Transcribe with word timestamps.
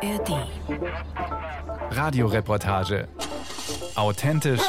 ARD. 0.00 0.46
Radioreportage. 1.90 3.08
Authentisch, 3.96 4.62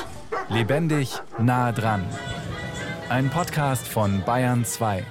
lebendig, 0.50 1.22
nah 1.38 1.72
dran. 1.72 2.04
Ein 3.10 3.30
Podcast 3.30 3.88
von 3.88 4.24
Bayern 4.26 4.66
2. 4.66 5.06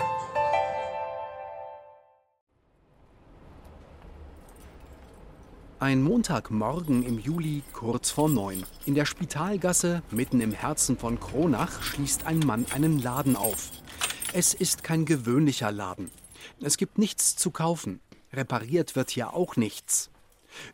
Ein 5.78 6.02
Montagmorgen 6.02 7.04
im 7.04 7.20
Juli 7.20 7.62
kurz 7.72 8.10
vor 8.10 8.28
neun. 8.28 8.64
In 8.86 8.96
der 8.96 9.04
Spitalgasse, 9.04 10.02
mitten 10.10 10.40
im 10.40 10.50
Herzen 10.50 10.98
von 10.98 11.20
Kronach, 11.20 11.80
schließt 11.80 12.26
ein 12.26 12.40
Mann 12.40 12.66
einen 12.74 12.98
Laden 12.98 13.36
auf. 13.36 13.70
Es 14.32 14.52
ist 14.52 14.82
kein 14.82 15.04
gewöhnlicher 15.04 15.70
Laden. 15.70 16.10
Es 16.60 16.76
gibt 16.76 16.98
nichts 16.98 17.36
zu 17.36 17.52
kaufen. 17.52 18.00
Repariert 18.32 18.96
wird 18.96 19.10
hier 19.10 19.34
auch 19.34 19.56
nichts. 19.56 20.10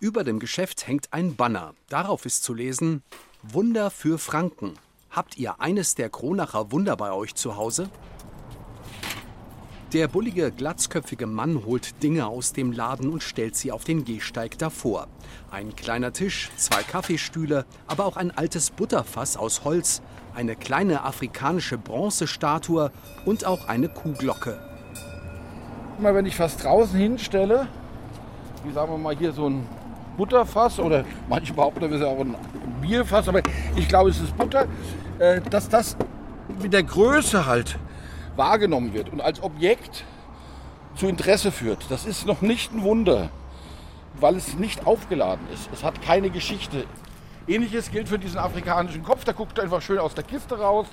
Über 0.01 0.25
dem 0.25 0.39
Geschäft 0.39 0.87
hängt 0.87 1.13
ein 1.13 1.37
Banner. 1.37 1.75
Darauf 1.89 2.27
ist 2.27 2.43
zu 2.43 2.55
lesen: 2.55 3.03
Wunder 3.43 3.91
für 3.91 4.19
Franken. 4.19 4.75
Habt 5.11 5.37
ihr 5.39 5.61
eines 5.61 5.95
der 5.95 6.11
Kronacher 6.11 6.73
Wunder 6.73 6.97
bei 6.97 7.13
euch 7.13 7.35
zu 7.35 7.57
Hause? 7.57 7.89
Der 9.93 10.09
bullige, 10.09 10.51
glatzköpfige 10.51 11.27
Mann 11.27 11.65
holt 11.65 12.03
Dinge 12.03 12.27
aus 12.27 12.53
dem 12.53 12.73
Laden 12.73 13.11
und 13.11 13.23
stellt 13.23 13.55
sie 13.55 13.71
auf 13.71 13.85
den 13.85 14.05
Gehsteig 14.05 14.59
davor. 14.59 15.07
Ein 15.53 15.77
kleiner 15.77 16.13
Tisch, 16.13 16.51
zwei 16.57 16.83
Kaffeestühle, 16.83 17.65
aber 17.87 18.05
auch 18.07 18.17
ein 18.17 18.33
altes 18.33 18.73
Butterfass 18.73 19.37
aus 19.37 19.63
Holz, 19.63 20.03
eine 20.35 20.57
kleine 20.57 21.05
afrikanische 21.05 21.79
Bronzestatue 21.79 22.91
und 23.25 23.45
auch 23.45 23.69
eine 23.69 23.89
Kuhglocke. 23.89 24.74
Mal, 25.99 26.15
wenn 26.15 26.27
ich 26.27 26.39
was 26.41 26.57
draußen 26.57 26.99
hinstelle, 26.99 27.69
wie 28.65 28.73
sagen 28.73 28.91
wir 28.93 28.99
mal 28.99 29.17
hier 29.17 29.33
so 29.33 29.49
ein 29.49 29.67
Butterfass 30.17 30.81
oder 30.81 31.05
manche 31.29 31.55
behaupten, 31.55 31.81
das 31.83 31.93
ist 31.93 32.01
ja 32.01 32.09
auch 32.09 32.19
ein 32.19 32.35
Bierfass, 32.81 33.29
aber 33.29 33.41
ich 33.77 33.89
glaube, 33.89 34.11
es 34.11 34.21
ist 34.21 34.37
Butter, 34.37 34.67
äh, 35.19 35.41
dass 35.51 35.69
das 35.69 35.97
mit 36.61 36.73
der 36.73 36.83
Größe 36.83 37.47
halt 37.47 37.79
wahrgenommen 38.37 38.93
wird 38.93 39.13
und 39.13 39.21
als 39.21 39.43
Objekt 39.43 40.05
zu 40.97 41.07
Interesse 41.07 41.53
führt. 41.53 41.87
Das 41.91 42.07
ist 42.07 42.27
noch 42.27 42.43
nicht 42.43 42.73
ein 42.73 42.83
Wunder, 42.83 43.31
weil 44.15 44.37
es 44.37 44.55
nicht 44.55 44.87
aufgeladen 44.87 45.47
ist. 45.53 45.71
Es 45.73 45.85
hat 45.85 46.03
keine 46.03 46.31
Geschichte. 46.31 46.85
Ähnliches 47.47 47.91
gilt 47.91 48.09
für 48.09 48.19
diesen 48.19 48.39
afrikanischen 48.39 49.03
Kopf. 49.05 49.25
Der 49.25 49.35
guckt 49.35 49.61
einfach 49.61 49.81
schön 49.83 49.99
aus 49.99 50.15
der 50.15 50.25
Kiste 50.25 50.59
raus. 50.59 50.87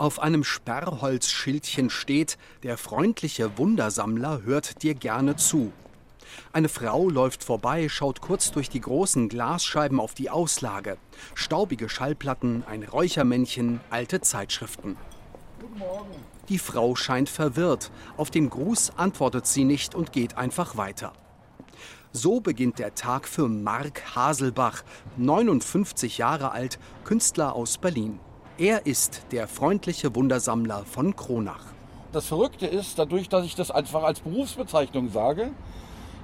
Auf 0.00 0.18
einem 0.18 0.44
Sperrholzschildchen 0.44 1.90
steht, 1.90 2.38
der 2.62 2.78
freundliche 2.78 3.58
Wundersammler 3.58 4.40
hört 4.44 4.82
dir 4.82 4.94
gerne 4.94 5.36
zu. 5.36 5.74
Eine 6.54 6.70
Frau 6.70 7.10
läuft 7.10 7.44
vorbei, 7.44 7.86
schaut 7.90 8.22
kurz 8.22 8.50
durch 8.50 8.70
die 8.70 8.80
großen 8.80 9.28
Glasscheiben 9.28 10.00
auf 10.00 10.14
die 10.14 10.30
Auslage. 10.30 10.96
Staubige 11.34 11.90
Schallplatten, 11.90 12.64
ein 12.66 12.82
Räuchermännchen, 12.82 13.80
alte 13.90 14.22
Zeitschriften. 14.22 14.96
Guten 15.60 15.78
Morgen. 15.78 16.14
Die 16.48 16.58
Frau 16.58 16.96
scheint 16.96 17.28
verwirrt. 17.28 17.90
Auf 18.16 18.30
den 18.30 18.48
Gruß 18.48 18.92
antwortet 18.96 19.46
sie 19.46 19.64
nicht 19.64 19.94
und 19.94 20.12
geht 20.12 20.38
einfach 20.38 20.78
weiter. 20.78 21.12
So 22.12 22.40
beginnt 22.40 22.78
der 22.78 22.94
Tag 22.94 23.28
für 23.28 23.48
Mark 23.48 24.16
Haselbach, 24.16 24.82
59 25.18 26.16
Jahre 26.16 26.52
alt, 26.52 26.78
Künstler 27.04 27.54
aus 27.54 27.76
Berlin. 27.76 28.18
Er 28.58 28.86
ist 28.86 29.22
der 29.32 29.48
freundliche 29.48 30.14
Wundersammler 30.14 30.84
von 30.84 31.16
Kronach. 31.16 31.64
Das 32.12 32.26
Verrückte 32.26 32.66
ist, 32.66 32.98
dadurch, 32.98 33.28
dass 33.28 33.44
ich 33.44 33.54
das 33.54 33.70
einfach 33.70 34.02
als 34.02 34.20
Berufsbezeichnung 34.20 35.10
sage, 35.10 35.50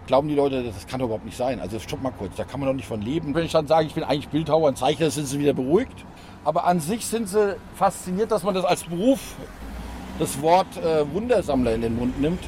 glauben 0.06 0.28
die 0.28 0.34
Leute, 0.34 0.62
das 0.62 0.86
kann 0.86 1.00
doch 1.00 1.06
überhaupt 1.06 1.24
nicht 1.24 1.36
sein. 1.36 1.60
Also 1.60 1.78
stopp 1.78 2.02
mal 2.02 2.10
kurz, 2.10 2.36
da 2.36 2.44
kann 2.44 2.60
man 2.60 2.68
doch 2.68 2.74
nicht 2.74 2.88
von 2.88 3.00
leben. 3.00 3.34
Wenn 3.34 3.46
ich 3.46 3.52
dann 3.52 3.66
sage, 3.66 3.86
ich 3.86 3.94
bin 3.94 4.04
eigentlich 4.04 4.28
Bildhauer 4.28 4.68
und 4.68 4.76
Zeichner, 4.76 5.10
sind 5.10 5.26
sie 5.26 5.38
wieder 5.38 5.54
beruhigt. 5.54 6.04
Aber 6.44 6.64
an 6.66 6.80
sich 6.80 7.06
sind 7.06 7.28
sie 7.28 7.56
fasziniert, 7.74 8.30
dass 8.30 8.42
man 8.42 8.54
das 8.54 8.64
als 8.64 8.84
Beruf, 8.84 9.34
das 10.18 10.40
Wort 10.42 10.76
äh, 10.76 11.10
Wundersammler 11.12 11.74
in 11.74 11.82
den 11.82 11.96
Mund 11.96 12.20
nimmt. 12.20 12.42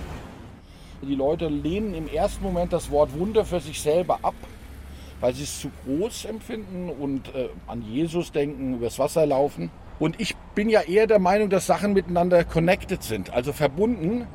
Die 1.02 1.14
Leute 1.14 1.48
lehnen 1.48 1.94
im 1.94 2.08
ersten 2.08 2.42
Moment 2.42 2.72
das 2.72 2.90
Wort 2.90 3.16
Wunder 3.18 3.44
für 3.44 3.60
sich 3.60 3.80
selber 3.80 4.18
ab, 4.22 4.34
weil 5.20 5.34
sie 5.34 5.44
es 5.44 5.60
zu 5.60 5.70
groß 5.84 6.26
empfinden 6.26 6.90
und 6.90 7.34
äh, 7.34 7.48
an 7.66 7.82
Jesus 7.82 8.32
denken, 8.32 8.74
übers 8.74 8.98
Wasser 8.98 9.26
laufen. 9.26 9.70
Und 9.98 10.20
ich 10.20 10.36
bin 10.54 10.68
ja 10.68 10.82
eher 10.82 11.06
der 11.06 11.18
Meinung, 11.18 11.50
dass 11.50 11.66
Sachen 11.66 11.92
miteinander 11.92 12.44
connected 12.44 13.02
sind, 13.02 13.30
also 13.30 13.52
verbunden. 13.52 14.26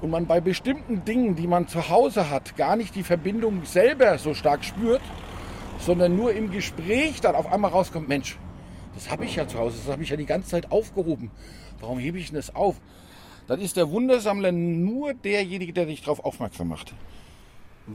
Und 0.00 0.10
man 0.10 0.26
bei 0.26 0.40
bestimmten 0.40 1.04
Dingen, 1.04 1.36
die 1.36 1.46
man 1.46 1.68
zu 1.68 1.88
Hause 1.88 2.28
hat, 2.28 2.56
gar 2.56 2.74
nicht 2.74 2.96
die 2.96 3.04
Verbindung 3.04 3.64
selber 3.64 4.18
so 4.18 4.34
stark 4.34 4.64
spürt, 4.64 5.00
sondern 5.78 6.16
nur 6.16 6.32
im 6.32 6.50
Gespräch 6.50 7.20
dann 7.20 7.36
auf 7.36 7.52
einmal 7.52 7.70
rauskommt, 7.70 8.08
Mensch, 8.08 8.36
das 8.96 9.10
habe 9.10 9.24
ich 9.24 9.36
ja 9.36 9.46
zu 9.46 9.58
Hause, 9.58 9.78
das 9.84 9.92
habe 9.92 10.02
ich 10.02 10.10
ja 10.10 10.16
die 10.16 10.26
ganze 10.26 10.50
Zeit 10.50 10.72
aufgehoben. 10.72 11.30
Warum 11.80 12.00
hebe 12.00 12.18
ich 12.18 12.26
denn 12.26 12.36
das 12.36 12.54
auf? 12.54 12.80
Dann 13.46 13.60
ist 13.60 13.76
der 13.76 13.90
Wundersammler 13.90 14.50
nur 14.50 15.14
derjenige, 15.14 15.72
der 15.72 15.86
dich 15.86 16.02
darauf 16.02 16.24
aufmerksam 16.24 16.68
macht. 16.68 16.94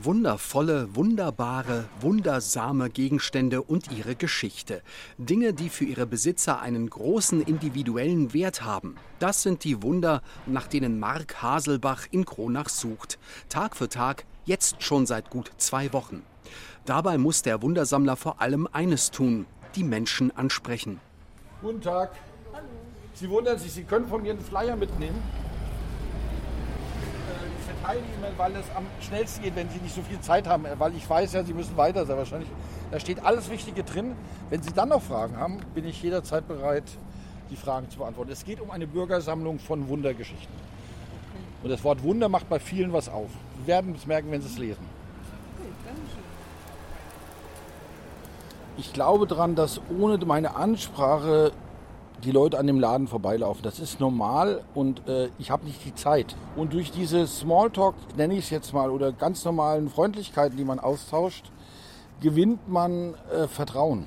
Wundervolle, 0.04 0.94
wunderbare, 0.94 1.86
wundersame 2.00 2.88
Gegenstände 2.88 3.62
und 3.62 3.90
ihre 3.90 4.14
Geschichte. 4.14 4.82
Dinge, 5.18 5.52
die 5.52 5.68
für 5.68 5.84
ihre 5.84 6.06
Besitzer 6.06 6.60
einen 6.60 6.88
großen 6.88 7.42
individuellen 7.42 8.32
Wert 8.32 8.62
haben. 8.62 8.94
Das 9.18 9.42
sind 9.42 9.64
die 9.64 9.82
Wunder, 9.82 10.22
nach 10.46 10.68
denen 10.68 11.00
Mark 11.00 11.42
Haselbach 11.42 12.06
in 12.12 12.24
Kronach 12.24 12.68
sucht. 12.68 13.18
Tag 13.48 13.74
für 13.74 13.88
Tag, 13.88 14.24
jetzt 14.44 14.84
schon 14.84 15.04
seit 15.04 15.30
gut 15.30 15.50
zwei 15.56 15.92
Wochen. 15.92 16.22
Dabei 16.84 17.18
muss 17.18 17.42
der 17.42 17.60
Wundersammler 17.60 18.14
vor 18.14 18.40
allem 18.40 18.68
eines 18.70 19.10
tun, 19.10 19.46
die 19.74 19.82
Menschen 19.82 20.30
ansprechen. 20.36 21.00
Guten 21.60 21.80
Tag. 21.80 22.12
Hallo. 22.52 22.66
Sie 23.14 23.28
wundern 23.28 23.58
sich, 23.58 23.72
Sie 23.72 23.82
können 23.82 24.06
von 24.06 24.22
mir 24.22 24.30
einen 24.30 24.44
Flyer 24.44 24.76
mitnehmen. 24.76 25.20
Ihnen, 27.96 28.36
weil 28.36 28.54
es 28.56 28.66
am 28.74 28.86
schnellsten 29.00 29.42
geht, 29.42 29.56
wenn 29.56 29.68
Sie 29.70 29.78
nicht 29.78 29.94
so 29.94 30.02
viel 30.02 30.20
Zeit 30.20 30.46
haben. 30.46 30.64
Weil 30.78 30.94
ich 30.94 31.08
weiß 31.08 31.32
ja, 31.32 31.44
Sie 31.44 31.54
müssen 31.54 31.76
weiter 31.76 32.06
sehr 32.06 32.16
wahrscheinlich. 32.16 32.48
Da 32.90 33.00
steht 33.00 33.24
alles 33.24 33.50
Wichtige 33.50 33.84
drin. 33.84 34.14
Wenn 34.50 34.62
Sie 34.62 34.72
dann 34.72 34.90
noch 34.90 35.02
Fragen 35.02 35.36
haben, 35.36 35.60
bin 35.74 35.86
ich 35.86 36.02
jederzeit 36.02 36.46
bereit, 36.48 36.84
die 37.50 37.56
Fragen 37.56 37.90
zu 37.90 37.98
beantworten. 37.98 38.30
Es 38.30 38.44
geht 38.44 38.60
um 38.60 38.70
eine 38.70 38.86
Bürgersammlung 38.86 39.58
von 39.58 39.88
Wundergeschichten. 39.88 40.54
Und 41.62 41.70
das 41.70 41.82
Wort 41.84 42.02
Wunder 42.02 42.28
macht 42.28 42.48
bei 42.48 42.60
vielen 42.60 42.92
was 42.92 43.08
auf. 43.08 43.30
Sie 43.60 43.66
werden 43.66 43.94
es 43.96 44.06
merken, 44.06 44.30
wenn 44.30 44.40
Sie 44.40 44.48
es 44.48 44.58
lesen. 44.58 44.98
Ich 48.76 48.92
glaube 48.92 49.26
daran, 49.26 49.56
dass 49.56 49.80
ohne 49.98 50.24
meine 50.24 50.54
Ansprache 50.54 51.52
die 52.24 52.32
Leute 52.32 52.58
an 52.58 52.66
dem 52.66 52.80
Laden 52.80 53.06
vorbeilaufen. 53.06 53.62
Das 53.62 53.78
ist 53.78 54.00
normal 54.00 54.62
und 54.74 55.06
äh, 55.08 55.28
ich 55.38 55.50
habe 55.50 55.64
nicht 55.64 55.84
die 55.84 55.94
Zeit. 55.94 56.34
Und 56.56 56.72
durch 56.72 56.90
diese 56.90 57.26
Smalltalk, 57.26 57.94
nenne 58.16 58.34
ich 58.34 58.44
es 58.44 58.50
jetzt 58.50 58.72
mal, 58.72 58.90
oder 58.90 59.12
ganz 59.12 59.44
normalen 59.44 59.88
Freundlichkeiten, 59.88 60.56
die 60.56 60.64
man 60.64 60.80
austauscht, 60.80 61.50
gewinnt 62.20 62.68
man 62.68 63.14
äh, 63.32 63.46
Vertrauen. 63.46 64.06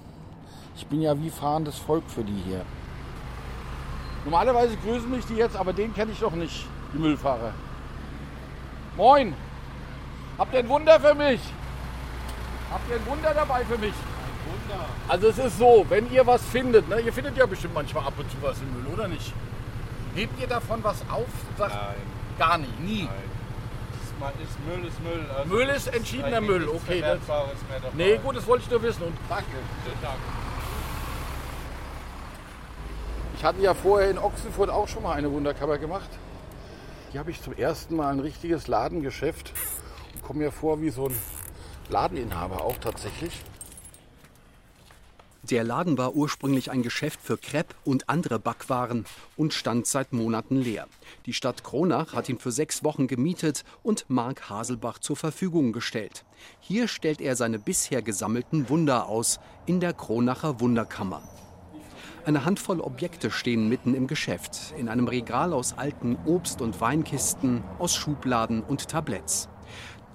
Ich 0.75 0.87
bin 0.87 1.01
ja 1.01 1.21
wie 1.21 1.29
fahrendes 1.29 1.77
Volk 1.77 2.03
für 2.07 2.23
die 2.23 2.41
hier. 2.45 2.65
Normalerweise 4.25 4.75
grüßen 4.77 5.09
mich 5.09 5.25
die 5.25 5.35
jetzt, 5.35 5.55
aber 5.55 5.73
den 5.73 5.93
kenne 5.93 6.11
ich 6.11 6.19
doch 6.19 6.33
nicht, 6.33 6.67
die 6.93 6.97
Müllfahrer. 6.97 7.53
Moin! 8.97 9.33
Habt 10.37 10.53
ihr 10.53 10.59
ein 10.59 10.69
Wunder 10.69 10.99
für 10.99 11.15
mich? 11.15 11.41
Habt 12.71 12.89
ihr 12.89 12.95
ein 12.95 13.05
Wunder 13.05 13.33
dabei 13.33 13.63
für 13.65 13.77
mich? 13.77 13.93
Also 15.07 15.27
es 15.27 15.37
ist 15.37 15.57
so, 15.57 15.85
wenn 15.89 16.11
ihr 16.11 16.25
was 16.25 16.43
findet, 16.45 16.87
ne, 16.89 16.99
ihr 16.99 17.13
findet 17.13 17.37
ja 17.37 17.45
bestimmt 17.45 17.73
manchmal 17.73 18.05
ab 18.05 18.13
und 18.17 18.29
zu 18.31 18.37
was 18.41 18.57
im 18.59 18.73
Müll, 18.73 18.93
oder 18.93 19.07
nicht? 19.07 19.33
Hebt 20.15 20.39
ihr 20.39 20.47
davon 20.47 20.83
was 20.83 21.01
auf? 21.09 21.27
Sagt, 21.57 21.73
Nein. 21.73 21.95
Gar 22.37 22.57
nicht, 22.57 22.79
nie. 22.79 23.03
Nein. 23.03 24.33
Ist, 24.43 24.59
Müll 24.67 24.87
ist 24.87 24.99
Müll. 25.01 25.25
Also 25.35 25.49
Müll 25.49 25.67
ist 25.69 25.87
entschiedener 25.87 26.41
Müll, 26.41 26.67
okay. 26.67 27.01
Das, 27.01 27.19
mehr 27.27 27.79
dabei. 27.81 27.89
nee, 27.95 28.17
gut, 28.17 28.35
das 28.35 28.45
wollte 28.45 28.63
ich 28.63 28.69
nur 28.69 28.83
wissen. 28.83 29.01
Und 29.03 29.17
Danke. 29.27 29.45
Tag. 30.01 30.15
ich 33.35 33.43
hatte 33.43 33.61
ja 33.61 33.73
vorher 33.73 34.11
in 34.11 34.19
Ochsenfurt 34.19 34.69
auch 34.69 34.87
schon 34.87 35.01
mal 35.01 35.13
eine 35.13 35.31
Wunderkammer 35.31 35.79
gemacht. 35.79 36.09
Hier 37.11 37.19
habe 37.19 37.31
ich 37.31 37.41
zum 37.41 37.53
ersten 37.53 37.95
Mal 37.95 38.11
ein 38.13 38.19
richtiges 38.19 38.67
Ladengeschäft 38.67 39.53
und 40.13 40.23
komme 40.23 40.39
mir 40.39 40.51
vor 40.51 40.81
wie 40.81 40.91
so 40.91 41.07
ein 41.07 41.17
Ladeninhaber 41.89 42.63
auch 42.63 42.77
tatsächlich. 42.77 43.41
Der 45.49 45.63
Laden 45.63 45.97
war 45.97 46.13
ursprünglich 46.15 46.69
ein 46.69 46.83
Geschäft 46.83 47.19
für 47.19 47.35
Crepe 47.35 47.73
und 47.83 48.09
andere 48.09 48.37
Backwaren 48.37 49.05
und 49.35 49.53
stand 49.53 49.87
seit 49.87 50.13
Monaten 50.13 50.57
leer. 50.57 50.87
Die 51.25 51.33
Stadt 51.33 51.63
Kronach 51.63 52.13
hat 52.13 52.29
ihn 52.29 52.37
für 52.37 52.51
sechs 52.51 52.83
Wochen 52.83 53.07
gemietet 53.07 53.63
und 53.81 54.05
Mark 54.07 54.51
Haselbach 54.51 54.99
zur 54.99 55.15
Verfügung 55.15 55.71
gestellt. 55.71 56.25
Hier 56.59 56.87
stellt 56.87 57.21
er 57.21 57.35
seine 57.35 57.57
bisher 57.57 58.03
gesammelten 58.03 58.69
Wunder 58.69 59.07
aus 59.07 59.39
in 59.65 59.79
der 59.79 59.93
Kronacher 59.93 60.59
Wunderkammer. 60.59 61.23
Eine 62.23 62.45
Handvoll 62.45 62.79
Objekte 62.79 63.31
stehen 63.31 63.67
mitten 63.67 63.95
im 63.95 64.05
Geschäft, 64.05 64.75
in 64.77 64.89
einem 64.89 65.07
Regal 65.07 65.53
aus 65.53 65.75
alten 65.75 66.17
Obst- 66.27 66.61
und 66.61 66.79
Weinkisten, 66.79 67.63
aus 67.79 67.95
Schubladen 67.95 68.61
und 68.61 68.89
Tabletts. 68.89 69.49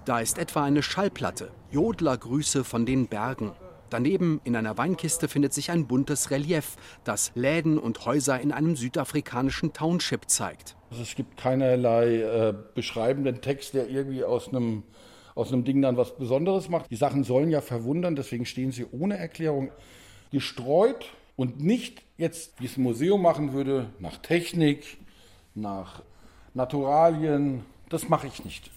Da 0.05 0.20
ist 0.20 0.38
etwa 0.38 0.62
eine 0.62 0.84
Schallplatte, 0.84 1.50
Jodlergrüße 1.72 2.62
von 2.62 2.87
den 2.87 3.08
Bergen. 3.08 3.50
Daneben 3.91 4.41
in 4.44 4.56
einer 4.56 4.77
Weinkiste 4.77 5.29
findet 5.29 5.55
sich 5.55 5.71
ein 5.71 5.87
buntes 5.87 6.31
Relief, 6.31 6.77
das 7.05 7.31
Läden 7.35 7.79
und 7.79 8.05
Häuser 8.05 8.41
in 8.41 8.53
einem 8.53 8.75
südafrikanischen 8.75 9.73
Township 9.73 10.29
zeigt. 10.29 10.77
Also 10.91 11.03
es 11.03 11.15
gibt 11.15 11.37
keinerlei 11.37 12.21
äh, 12.21 12.55
beschreibenden 12.75 13.41
Text, 13.41 13.75
der 13.75 13.88
irgendwie 13.88 14.25
aus 14.25 14.49
einem, 14.49 14.83
aus 15.35 15.53
einem 15.53 15.65
Ding 15.65 15.83
dann 15.83 15.97
was 15.97 16.17
Besonderes 16.17 16.69
macht. 16.69 16.91
Die 16.91 16.97
Sachen 16.97 17.23
sollen 17.25 17.50
ja 17.50 17.61
verwundern, 17.61 18.17
deswegen 18.17 18.47
stehen 18.47 18.73
sie 18.73 18.87
ohne 18.91 19.17
Erklärung 19.19 19.71
gestreut 20.32 21.12
und 21.37 21.61
nicht 21.61 22.03
jetzt, 22.19 22.61
wie 22.61 22.67
es 22.67 22.77
ein 22.77 22.82
Museum 22.82 23.23
machen 23.23 23.53
würde, 23.53 23.91
nach 24.00 24.17
Technik, 24.17 24.99
nach 25.55 26.03
Naturalien. 26.55 27.65
Das 27.89 28.09
mache 28.09 28.27
ich 28.27 28.44
nicht. 28.44 28.71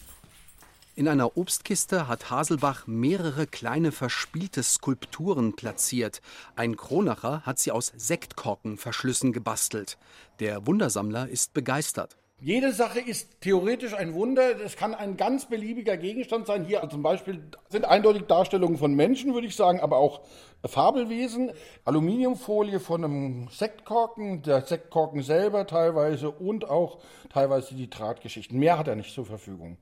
In 1.00 1.08
einer 1.08 1.38
Obstkiste 1.38 2.10
hat 2.10 2.30
Haselbach 2.30 2.86
mehrere 2.86 3.48
kleine 3.48 3.94
verspielte 3.94 4.62
Skulpturen 4.64 5.56
platziert. 5.56 6.22
Ein 6.58 6.76
Kronacher 6.76 7.42
hat 7.46 7.58
sie 7.58 7.72
aus 7.72 7.94
Sektkorkenverschlüssen 7.96 9.32
gebastelt. 9.32 9.98
Der 10.42 10.68
Wundersammler 10.68 11.30
ist 11.30 11.54
begeistert. 11.54 12.18
Jede 12.42 12.74
Sache 12.74 13.00
ist 13.00 13.40
theoretisch 13.40 13.94
ein 13.94 14.14
Wunder. 14.14 14.60
Es 14.60 14.76
kann 14.76 14.94
ein 14.94 15.16
ganz 15.16 15.46
beliebiger 15.46 15.96
Gegenstand 15.96 16.48
sein. 16.48 16.66
Hier 16.66 16.86
zum 16.90 17.02
Beispiel 17.02 17.44
sind 17.70 17.86
eindeutig 17.86 18.24
Darstellungen 18.24 18.78
von 18.78 18.94
Menschen, 18.94 19.34
würde 19.34 19.48
ich 19.48 19.56
sagen, 19.56 19.80
aber 19.80 19.96
auch 19.96 20.20
Fabelwesen. 20.66 21.54
Aluminiumfolie 21.86 22.82
von 22.82 23.06
einem 23.06 23.48
Sektkorken, 23.48 24.42
der 24.42 24.66
Sektkorken 24.66 25.22
selber 25.24 25.66
teilweise 25.66 26.30
und 26.30 26.70
auch 26.70 27.00
teilweise 27.30 27.74
die 27.74 27.90
Drahtgeschichten. 27.90 28.60
Mehr 28.60 28.78
hat 28.78 28.90
er 28.90 28.98
nicht 28.98 29.14
zur 29.14 29.26
Verfügung. 29.26 29.78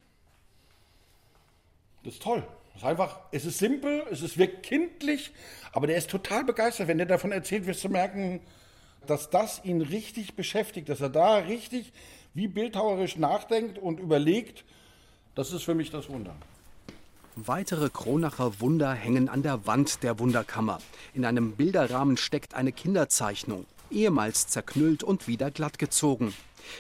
Das 2.08 2.14
ist 2.14 2.24
toll. 2.24 2.42
Das 2.72 2.84
ist 2.84 2.88
einfach, 2.88 3.20
es 3.32 3.44
ist 3.44 3.58
simpel, 3.58 4.02
es 4.10 4.22
ist 4.22 4.38
wirkt 4.38 4.64
kindlich, 4.64 5.34
aber 5.74 5.88
der 5.88 5.98
ist 5.98 6.10
total 6.10 6.46
begeistert. 6.46 6.88
Wenn 6.88 7.00
der 7.00 7.06
davon 7.06 7.34
erzählt, 7.34 7.66
wirst 7.66 7.84
du 7.84 7.90
merken, 7.90 8.40
dass 9.06 9.30
das 9.30 9.60
ihn 9.66 9.82
richtig 9.82 10.38
beschäftigt, 10.38 10.88
dass 10.88 11.02
er 11.02 11.10
da 11.10 11.36
richtig 11.36 11.92
wie 12.34 12.48
bildhauerisch 12.48 13.18
nachdenkt 13.18 13.78
und 13.78 14.00
überlegt. 14.00 14.64
Das 15.36 15.52
ist 15.52 15.64
für 15.64 15.76
mich 15.76 15.92
das 15.92 16.08
Wunder. 16.08 16.34
Weitere 17.36 17.90
Kronacher 17.90 18.62
Wunder 18.62 18.94
hängen 18.94 19.28
an 19.28 19.44
der 19.44 19.68
Wand 19.68 20.02
der 20.02 20.18
Wunderkammer. 20.18 20.80
In 21.14 21.26
einem 21.26 21.58
Bilderrahmen 21.58 22.16
steckt 22.16 22.54
eine 22.54 22.72
Kinderzeichnung, 22.72 23.66
ehemals 23.92 24.48
zerknüllt 24.48 25.04
und 25.04 25.28
wieder 25.28 25.52
glattgezogen. 25.52 26.34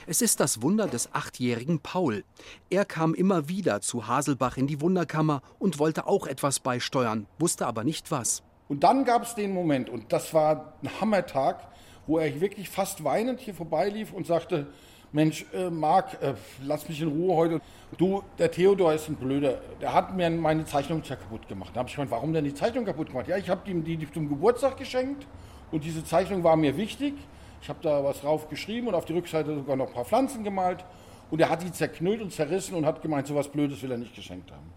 Es 0.06 0.22
ist 0.22 0.40
das 0.40 0.62
Wunder 0.62 0.88
des 0.88 1.14
achtjährigen 1.14 1.80
Paul. 1.80 2.24
Er 2.70 2.86
kam 2.86 3.14
immer 3.14 3.50
wieder 3.50 3.82
zu 3.82 4.08
Haselbach 4.08 4.58
in 4.58 4.68
die 4.68 4.82
Wunderkammer 4.82 5.42
und 5.60 5.80
wollte 5.80 6.08
auch 6.08 6.28
etwas 6.28 6.60
beisteuern, 6.60 7.28
wusste 7.40 7.68
aber 7.68 7.84
nicht 7.84 8.12
was. 8.12 8.44
Und 8.68 8.84
dann 8.84 9.06
gab 9.06 9.24
es 9.24 9.36
den 9.36 9.54
Moment, 9.54 9.90
und 9.90 10.12
das 10.12 10.34
war 10.34 10.74
ein 10.84 10.90
Hammertag, 11.00 11.68
wo 12.06 12.18
er 12.18 12.42
wirklich 12.42 12.70
fast 12.70 13.04
weinend 13.04 13.40
hier 13.40 13.54
vorbeilief 13.54 14.14
und 14.14 14.28
sagte, 14.28 14.68
Mensch, 15.14 15.46
äh, 15.54 15.70
Marc, 15.70 16.22
äh, 16.22 16.34
lass 16.66 16.88
mich 16.90 17.02
in 17.02 17.08
Ruhe 17.08 17.36
heute. 17.36 17.62
Du, 17.98 18.24
der 18.38 18.52
Theodor 18.52 18.94
ist 18.94 19.08
ein 19.08 19.16
Blöder. 19.16 19.62
Der 19.80 19.94
hat 19.94 20.16
mir 20.16 20.30
meine 20.30 20.66
Zeichnung 20.66 21.02
kaputt 21.02 21.48
gemacht. 21.48 21.72
Da 21.74 21.80
habe 21.80 21.90
ich 21.90 21.96
gemeint, 21.96 22.12
warum 22.12 22.34
denn 22.34 22.44
die 22.44 22.54
Zeichnung 22.54 22.84
kaputt 22.84 23.08
gemacht? 23.08 23.28
Ja, 23.28 23.38
ich 23.38 23.50
habe 23.50 23.70
ihm 23.70 23.84
die 23.84 24.12
zum 24.12 24.28
Geburtstag 24.28 24.78
geschenkt 24.78 25.26
und 25.72 25.84
diese 25.86 26.04
Zeichnung 26.04 26.44
war 26.44 26.58
mir 26.58 26.76
wichtig. 26.76 27.14
Ich 27.62 27.70
habe 27.70 27.80
da 27.82 28.04
was 28.04 28.22
drauf 28.22 28.50
geschrieben 28.50 28.88
und 28.88 28.96
auf 28.96 29.06
die 29.06 29.14
Rückseite 29.14 29.56
sogar 29.56 29.76
noch 29.76 29.88
ein 29.88 29.94
paar 29.94 30.06
Pflanzen 30.06 30.44
gemalt. 30.44 30.86
Und 31.30 31.42
er 31.42 31.50
hat 31.50 31.62
die 31.62 31.72
zerknüllt 31.72 32.22
und 32.22 32.32
zerrissen 32.32 32.76
und 32.76 32.86
hat 32.86 33.02
gemeint, 33.02 33.28
so 33.28 33.36
was 33.36 33.50
Blödes 33.50 33.82
will 33.82 33.92
er 33.92 33.98
nicht 33.98 34.16
geschenkt 34.16 34.52
haben. 34.52 34.72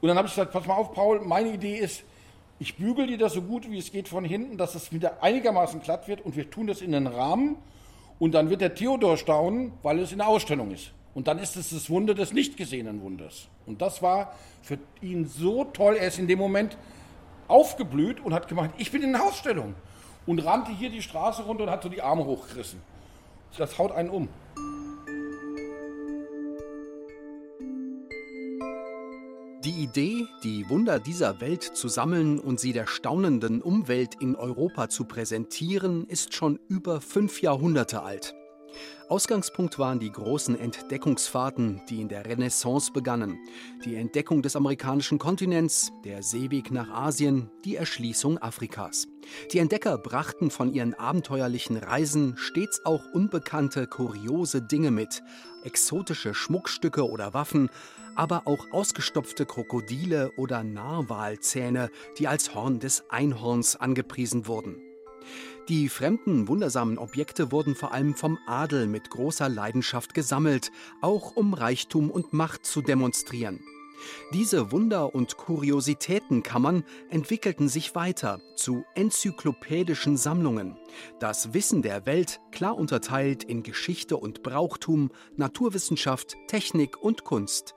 Und 0.00 0.08
dann 0.08 0.18
habe 0.18 0.28
ich 0.28 0.34
gesagt, 0.34 0.52
pass 0.52 0.66
mal 0.66 0.74
auf, 0.74 0.92
Paul, 0.92 1.20
meine 1.20 1.50
Idee 1.52 1.76
ist, 1.76 2.04
ich 2.58 2.76
bügel 2.76 3.06
dir 3.06 3.18
das 3.18 3.32
so 3.32 3.42
gut 3.42 3.70
wie 3.70 3.78
es 3.78 3.92
geht 3.92 4.08
von 4.08 4.24
hinten, 4.24 4.56
dass 4.56 4.74
es 4.74 4.92
wieder 4.92 5.22
einigermaßen 5.22 5.80
glatt 5.80 6.08
wird 6.08 6.22
und 6.22 6.36
wir 6.36 6.50
tun 6.50 6.66
das 6.66 6.80
in 6.80 6.92
den 6.92 7.06
Rahmen 7.06 7.56
und 8.18 8.32
dann 8.32 8.50
wird 8.50 8.60
der 8.62 8.74
Theodor 8.74 9.16
staunen, 9.16 9.72
weil 9.82 9.98
es 9.98 10.12
in 10.12 10.18
der 10.18 10.28
Ausstellung 10.28 10.70
ist. 10.70 10.92
Und 11.14 11.28
dann 11.28 11.38
ist 11.38 11.56
es 11.56 11.70
das 11.70 11.88
Wunder 11.88 12.14
des 12.14 12.32
nicht 12.32 12.56
gesehenen 12.56 13.02
Wunders. 13.02 13.48
Und 13.66 13.80
das 13.80 14.02
war 14.02 14.34
für 14.62 14.78
ihn 15.00 15.26
so 15.26 15.64
toll. 15.64 15.96
Er 15.96 16.08
ist 16.08 16.18
in 16.18 16.28
dem 16.28 16.38
Moment 16.38 16.76
aufgeblüht 17.48 18.20
und 18.20 18.34
hat 18.34 18.48
gemeint, 18.48 18.74
ich 18.76 18.90
bin 18.90 19.02
in 19.02 19.12
der 19.12 19.22
Ausstellung 19.22 19.74
und 20.26 20.40
rannte 20.40 20.72
hier 20.72 20.90
die 20.90 21.02
Straße 21.02 21.42
runter 21.42 21.64
und 21.64 21.70
hat 21.70 21.82
so 21.82 21.88
die 21.88 22.02
Arme 22.02 22.24
hochgerissen. 22.24 22.80
Das 23.56 23.78
haut 23.78 23.92
einen 23.92 24.10
um. 24.10 24.28
Die 29.64 29.82
Idee, 29.82 30.26
die 30.44 30.68
Wunder 30.68 31.00
dieser 31.00 31.40
Welt 31.40 31.62
zu 31.62 31.88
sammeln 31.88 32.38
und 32.38 32.60
sie 32.60 32.72
der 32.72 32.86
staunenden 32.86 33.62
Umwelt 33.62 34.14
in 34.20 34.36
Europa 34.36 34.88
zu 34.88 35.06
präsentieren, 35.06 36.06
ist 36.06 36.34
schon 36.34 36.60
über 36.68 37.00
fünf 37.00 37.42
Jahrhunderte 37.42 38.02
alt. 38.02 38.34
Ausgangspunkt 39.08 39.78
waren 39.78 40.00
die 40.00 40.10
großen 40.10 40.58
Entdeckungsfahrten, 40.58 41.82
die 41.88 42.00
in 42.00 42.08
der 42.08 42.26
Renaissance 42.26 42.92
begannen. 42.92 43.38
Die 43.84 43.94
Entdeckung 43.94 44.42
des 44.42 44.56
amerikanischen 44.56 45.18
Kontinents, 45.18 45.92
der 46.04 46.22
Seeweg 46.22 46.70
nach 46.70 46.90
Asien, 46.90 47.50
die 47.64 47.76
Erschließung 47.76 48.38
Afrikas. 48.38 49.06
Die 49.52 49.58
Entdecker 49.58 49.98
brachten 49.98 50.50
von 50.50 50.72
ihren 50.72 50.94
abenteuerlichen 50.94 51.76
Reisen 51.76 52.36
stets 52.36 52.80
auch 52.84 53.04
unbekannte, 53.12 53.86
kuriose 53.86 54.62
Dinge 54.62 54.90
mit, 54.90 55.22
exotische 55.64 56.34
Schmuckstücke 56.34 57.08
oder 57.08 57.34
Waffen, 57.34 57.70
aber 58.16 58.46
auch 58.46 58.72
ausgestopfte 58.72 59.46
Krokodile 59.46 60.32
oder 60.36 60.64
Narwalzähne, 60.64 61.90
die 62.18 62.26
als 62.26 62.54
Horn 62.54 62.80
des 62.80 63.04
Einhorns 63.10 63.76
angepriesen 63.76 64.46
wurden. 64.46 64.82
Die 65.68 65.88
fremden, 65.88 66.46
wundersamen 66.46 66.96
Objekte 66.96 67.50
wurden 67.50 67.74
vor 67.74 67.92
allem 67.92 68.14
vom 68.14 68.38
Adel 68.46 68.86
mit 68.86 69.10
großer 69.10 69.48
Leidenschaft 69.48 70.14
gesammelt, 70.14 70.70
auch 71.00 71.34
um 71.34 71.54
Reichtum 71.54 72.08
und 72.08 72.32
Macht 72.32 72.64
zu 72.64 72.82
demonstrieren. 72.82 73.60
Diese 74.32 74.70
Wunder- 74.70 75.12
und 75.14 75.36
Kuriositätenkammern 75.36 76.84
entwickelten 77.08 77.68
sich 77.68 77.96
weiter 77.96 78.40
zu 78.54 78.84
enzyklopädischen 78.94 80.16
Sammlungen. 80.16 80.76
Das 81.18 81.52
Wissen 81.52 81.82
der 81.82 82.06
Welt 82.06 82.40
klar 82.52 82.76
unterteilt 82.76 83.42
in 83.42 83.64
Geschichte 83.64 84.16
und 84.18 84.44
Brauchtum, 84.44 85.10
Naturwissenschaft, 85.36 86.36
Technik 86.46 87.02
und 87.02 87.24
Kunst. 87.24 87.74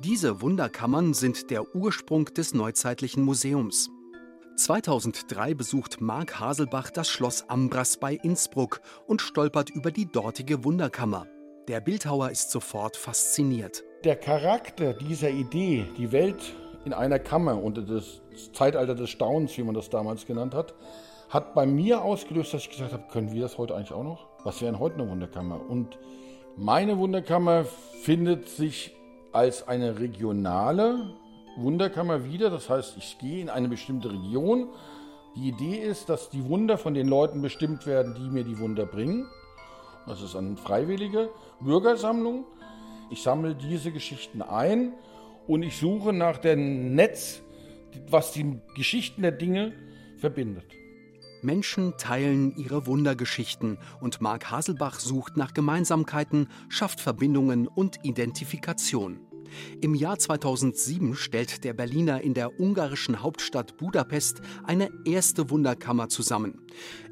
Diese 0.00 0.42
Wunderkammern 0.42 1.14
sind 1.14 1.50
der 1.50 1.74
Ursprung 1.74 2.26
des 2.26 2.52
neuzeitlichen 2.52 3.22
Museums. 3.24 3.90
2003 4.60 5.54
besucht 5.54 6.02
Marc 6.02 6.38
Haselbach 6.38 6.90
das 6.90 7.08
Schloss 7.08 7.48
Ambras 7.48 7.96
bei 7.96 8.12
Innsbruck 8.12 8.82
und 9.06 9.22
stolpert 9.22 9.70
über 9.70 9.90
die 9.90 10.04
dortige 10.04 10.64
Wunderkammer. 10.64 11.26
Der 11.68 11.80
Bildhauer 11.80 12.30
ist 12.30 12.50
sofort 12.50 12.98
fasziniert. 12.98 13.82
Der 14.04 14.16
Charakter 14.16 14.92
dieser 14.92 15.30
Idee, 15.30 15.86
die 15.96 16.12
Welt 16.12 16.54
in 16.84 16.92
einer 16.92 17.18
Kammer 17.18 17.62
unter 17.62 17.80
das 17.80 18.20
Zeitalter 18.52 18.94
des 18.94 19.08
Staunens, 19.08 19.56
wie 19.56 19.62
man 19.62 19.74
das 19.74 19.88
damals 19.88 20.26
genannt 20.26 20.54
hat, 20.54 20.74
hat 21.30 21.54
bei 21.54 21.64
mir 21.64 22.02
ausgelöst, 22.02 22.52
dass 22.52 22.64
ich 22.64 22.70
gesagt 22.70 22.92
habe, 22.92 23.04
können 23.10 23.32
wir 23.32 23.40
das 23.40 23.56
heute 23.56 23.74
eigentlich 23.74 23.92
auch 23.92 24.04
noch? 24.04 24.26
Was 24.44 24.60
wäre 24.60 24.72
denn 24.72 24.80
heute 24.80 24.96
eine 24.96 25.08
Wunderkammer? 25.08 25.58
Und 25.70 25.98
meine 26.58 26.98
Wunderkammer 26.98 27.64
findet 28.02 28.50
sich 28.50 28.94
als 29.32 29.66
eine 29.66 29.98
regionale 29.98 31.14
Wunderkammer 31.56 32.24
wieder. 32.24 32.50
Das 32.50 32.70
heißt, 32.70 32.96
ich 32.96 33.18
gehe 33.18 33.40
in 33.40 33.48
eine 33.48 33.68
bestimmte 33.68 34.10
Region. 34.10 34.68
Die 35.36 35.48
Idee 35.48 35.76
ist, 35.76 36.08
dass 36.08 36.30
die 36.30 36.48
Wunder 36.48 36.76
von 36.78 36.94
den 36.94 37.08
Leuten 37.08 37.42
bestimmt 37.42 37.86
werden, 37.86 38.14
die 38.14 38.30
mir 38.30 38.44
die 38.44 38.58
Wunder 38.58 38.86
bringen. 38.86 39.28
Das 40.06 40.22
ist 40.22 40.34
eine 40.34 40.56
freiwillige 40.56 41.30
Bürgersammlung. 41.60 42.44
Ich 43.10 43.22
sammle 43.22 43.54
diese 43.54 43.92
Geschichten 43.92 44.42
ein 44.42 44.92
und 45.46 45.62
ich 45.62 45.76
suche 45.76 46.12
nach 46.12 46.38
dem 46.38 46.94
Netz, 46.94 47.42
was 48.08 48.32
die 48.32 48.58
Geschichten 48.74 49.22
der 49.22 49.32
Dinge 49.32 49.72
verbindet. 50.16 50.64
Menschen 51.42 51.96
teilen 51.96 52.54
ihre 52.56 52.86
Wundergeschichten 52.86 53.78
und 54.00 54.20
Marc 54.20 54.50
Haselbach 54.50 55.00
sucht 55.00 55.36
nach 55.36 55.54
Gemeinsamkeiten, 55.54 56.48
schafft 56.68 57.00
Verbindungen 57.00 57.66
und 57.66 58.04
Identifikation. 58.04 59.29
Im 59.80 59.94
Jahr 59.94 60.18
2007 60.18 61.14
stellt 61.14 61.64
der 61.64 61.72
Berliner 61.72 62.20
in 62.20 62.34
der 62.34 62.58
ungarischen 62.60 63.22
Hauptstadt 63.22 63.76
Budapest 63.76 64.40
eine 64.64 64.90
erste 65.04 65.50
Wunderkammer 65.50 66.08
zusammen. 66.08 66.62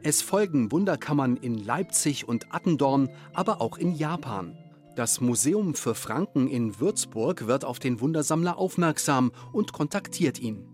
Es 0.03 0.23
folgen 0.23 0.73
Wunderkammern 0.73 1.37
in 1.37 1.55
Leipzig 1.55 2.27
und 2.27 2.53
Attendorn, 2.55 3.09
aber 3.35 3.61
auch 3.61 3.79
in 3.79 3.95
Japan. 3.95 4.57
Das 4.97 5.21
Museum 5.21 5.75
für 5.75 5.95
Franken 5.95 6.49
in 6.49 6.81
Würzburg 6.81 7.47
wird 7.47 7.65
auf 7.65 7.79
den 7.79 8.01
Wundersammler 8.01 8.59
aufmerksam 8.59 9.31
und 9.53 9.73
kontaktiert 9.73 10.41
ihn. 10.41 10.67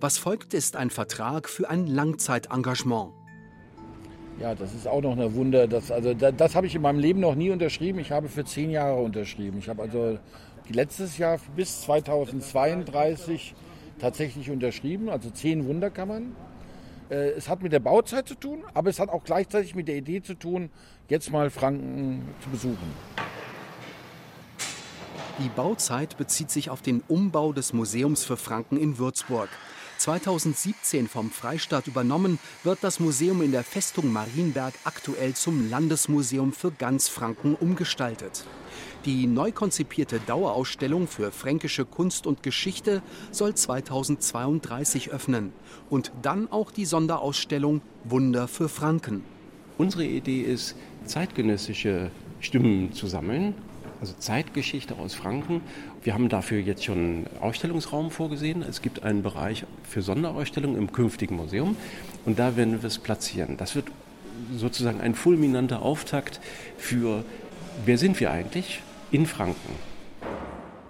Was 0.00 0.18
folgt, 0.18 0.52
ist 0.52 0.74
ein 0.74 0.90
Vertrag 0.90 1.48
für 1.48 1.70
ein 1.70 1.86
Langzeitengagement. 1.86 3.12
Ja, 4.40 4.54
das 4.54 4.72
ist 4.72 4.86
auch 4.86 5.00
noch 5.00 5.18
ein 5.18 5.34
Wunder. 5.34 5.66
Das, 5.66 5.90
also, 5.90 6.14
das, 6.14 6.34
das 6.36 6.54
habe 6.54 6.66
ich 6.66 6.74
in 6.74 6.82
meinem 6.82 7.00
Leben 7.00 7.20
noch 7.20 7.34
nie 7.34 7.50
unterschrieben. 7.50 7.98
Ich 7.98 8.12
habe 8.12 8.28
für 8.28 8.44
zehn 8.44 8.70
Jahre 8.70 9.00
unterschrieben. 9.00 9.58
Ich 9.58 9.68
habe 9.68 9.82
also 9.82 10.18
letztes 10.70 11.18
Jahr 11.18 11.38
bis 11.56 11.82
2032 11.82 13.54
tatsächlich 13.98 14.50
unterschrieben, 14.50 15.08
also 15.08 15.30
zehn 15.30 15.66
Wunderkammern. 15.66 16.36
Äh, 17.10 17.30
Es 17.30 17.48
hat 17.48 17.62
mit 17.62 17.72
der 17.72 17.80
Bauzeit 17.80 18.28
zu 18.28 18.34
tun, 18.34 18.62
aber 18.74 18.90
es 18.90 19.00
hat 19.00 19.08
auch 19.08 19.24
gleichzeitig 19.24 19.74
mit 19.74 19.88
der 19.88 19.96
Idee 19.96 20.22
zu 20.22 20.34
tun, 20.34 20.70
jetzt 21.08 21.30
mal 21.30 21.50
Franken 21.50 22.22
zu 22.42 22.50
besuchen. 22.50 22.94
Die 25.38 25.48
Bauzeit 25.50 26.16
bezieht 26.16 26.50
sich 26.50 26.68
auf 26.68 26.82
den 26.82 27.02
Umbau 27.06 27.52
des 27.52 27.72
Museums 27.72 28.24
für 28.24 28.36
Franken 28.36 28.76
in 28.76 28.98
Würzburg. 28.98 29.48
2017 29.98 31.08
vom 31.08 31.30
Freistaat 31.30 31.86
übernommen, 31.86 32.38
wird 32.62 32.78
das 32.82 33.00
Museum 33.00 33.42
in 33.42 33.52
der 33.52 33.64
Festung 33.64 34.12
Marienberg 34.12 34.74
aktuell 34.84 35.34
zum 35.34 35.68
Landesmuseum 35.68 36.52
für 36.52 36.70
ganz 36.70 37.08
Franken 37.08 37.54
umgestaltet. 37.54 38.44
Die 39.04 39.26
neu 39.26 39.52
konzipierte 39.52 40.20
Dauerausstellung 40.20 41.06
für 41.06 41.30
fränkische 41.30 41.84
Kunst 41.84 42.26
und 42.26 42.42
Geschichte 42.42 43.02
soll 43.30 43.54
2032 43.54 45.10
öffnen 45.10 45.52
und 45.90 46.12
dann 46.22 46.50
auch 46.50 46.70
die 46.70 46.84
Sonderausstellung 46.84 47.82
Wunder 48.04 48.48
für 48.48 48.68
Franken. 48.68 49.22
Unsere 49.78 50.04
Idee 50.04 50.42
ist, 50.42 50.76
zeitgenössische 51.04 52.10
Stimmen 52.40 52.92
zu 52.92 53.06
sammeln, 53.06 53.54
also 54.00 54.14
Zeitgeschichte 54.18 54.94
aus 54.96 55.14
Franken. 55.14 55.60
Wir 56.02 56.14
haben 56.14 56.28
dafür 56.28 56.60
jetzt 56.60 56.84
schon 56.84 57.26
Ausstellungsraum 57.40 58.10
vorgesehen. 58.10 58.62
Es 58.62 58.82
gibt 58.82 59.02
einen 59.02 59.22
Bereich 59.22 59.64
für 59.82 60.02
Sonderausstellungen 60.02 60.76
im 60.76 60.92
künftigen 60.92 61.36
Museum 61.36 61.76
und 62.24 62.38
da 62.38 62.56
werden 62.56 62.80
wir 62.80 62.86
es 62.86 62.98
platzieren. 62.98 63.56
Das 63.56 63.74
wird 63.74 63.86
sozusagen 64.56 65.00
ein 65.00 65.14
fulminanter 65.14 65.82
Auftakt 65.82 66.40
für, 66.76 67.24
wer 67.84 67.98
sind 67.98 68.20
wir 68.20 68.30
eigentlich 68.30 68.82
in 69.10 69.26
Franken? 69.26 69.72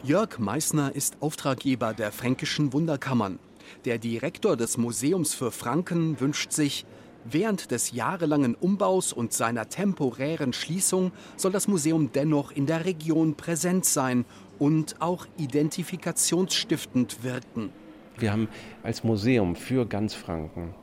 Jörg 0.02 0.38
Meissner 0.38 0.94
ist 0.94 1.16
Auftraggeber 1.20 1.94
der 1.94 2.12
Fränkischen 2.12 2.72
Wunderkammern. 2.72 3.38
Der 3.84 3.98
Direktor 3.98 4.56
des 4.56 4.76
Museums 4.76 5.34
für 5.34 5.50
Franken 5.50 6.20
wünscht 6.20 6.52
sich, 6.52 6.84
während 7.32 7.70
des 7.70 7.92
jahrelangen 7.92 8.54
Umbaus 8.54 9.12
und 9.12 9.32
seiner 9.32 9.68
temporären 9.68 10.52
Schließung 10.52 11.12
soll 11.36 11.52
das 11.52 11.68
Museum 11.68 12.10
dennoch 12.12 12.52
in 12.52 12.66
der 12.66 12.84
Region 12.84 13.34
präsent 13.34 13.84
sein 13.84 14.24
und 14.58 15.00
auch 15.00 15.26
identifikationsstiftend 15.36 17.22
wirken. 17.22 17.70
Wir 18.18 18.32
haben 18.32 18.48
als 18.82 19.04
Museum 19.04 19.54
für 19.54 19.86
ganz 19.86 20.14
Franken 20.14 20.74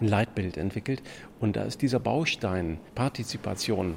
ein 0.00 0.08
Leitbild 0.08 0.56
entwickelt 0.56 1.02
und 1.40 1.56
da 1.56 1.62
ist 1.62 1.82
dieser 1.82 2.00
Baustein 2.00 2.78
Partizipation 2.94 3.96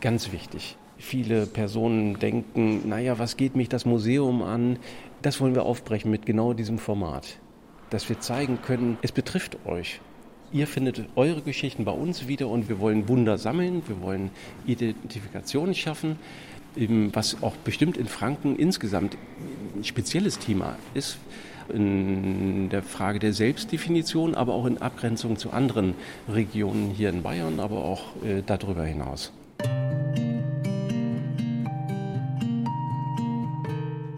ganz 0.00 0.32
wichtig. 0.32 0.76
Viele 0.98 1.46
Personen 1.46 2.18
denken, 2.18 2.88
naja, 2.88 3.18
was 3.18 3.36
geht 3.36 3.56
mich 3.56 3.68
das 3.68 3.86
Museum 3.86 4.42
an? 4.42 4.78
Das 5.22 5.40
wollen 5.40 5.54
wir 5.54 5.64
aufbrechen 5.64 6.10
mit 6.10 6.26
genau 6.26 6.52
diesem 6.52 6.78
Format, 6.78 7.38
dass 7.88 8.08
wir 8.08 8.20
zeigen 8.20 8.60
können, 8.60 8.98
es 9.02 9.12
betrifft 9.12 9.64
euch. 9.64 10.00
Ihr 10.52 10.66
findet 10.66 11.04
eure 11.14 11.42
Geschichten 11.42 11.84
bei 11.84 11.92
uns 11.92 12.26
wieder 12.26 12.48
und 12.48 12.68
wir 12.68 12.80
wollen 12.80 13.08
Wunder 13.08 13.38
sammeln, 13.38 13.82
wir 13.86 14.00
wollen 14.00 14.30
Identifikation 14.66 15.74
schaffen, 15.76 16.18
was 17.12 17.40
auch 17.40 17.54
bestimmt 17.56 17.96
in 17.96 18.06
Franken 18.06 18.56
insgesamt 18.56 19.16
ein 19.76 19.84
spezielles 19.84 20.40
Thema 20.40 20.76
ist, 20.92 21.18
in 21.72 22.68
der 22.68 22.82
Frage 22.82 23.20
der 23.20 23.32
Selbstdefinition, 23.32 24.34
aber 24.34 24.54
auch 24.54 24.66
in 24.66 24.78
Abgrenzung 24.78 25.36
zu 25.36 25.52
anderen 25.52 25.94
Regionen 26.28 26.90
hier 26.90 27.10
in 27.10 27.22
Bayern, 27.22 27.60
aber 27.60 27.84
auch 27.84 28.06
äh, 28.24 28.42
darüber 28.44 28.84
hinaus. 28.84 29.32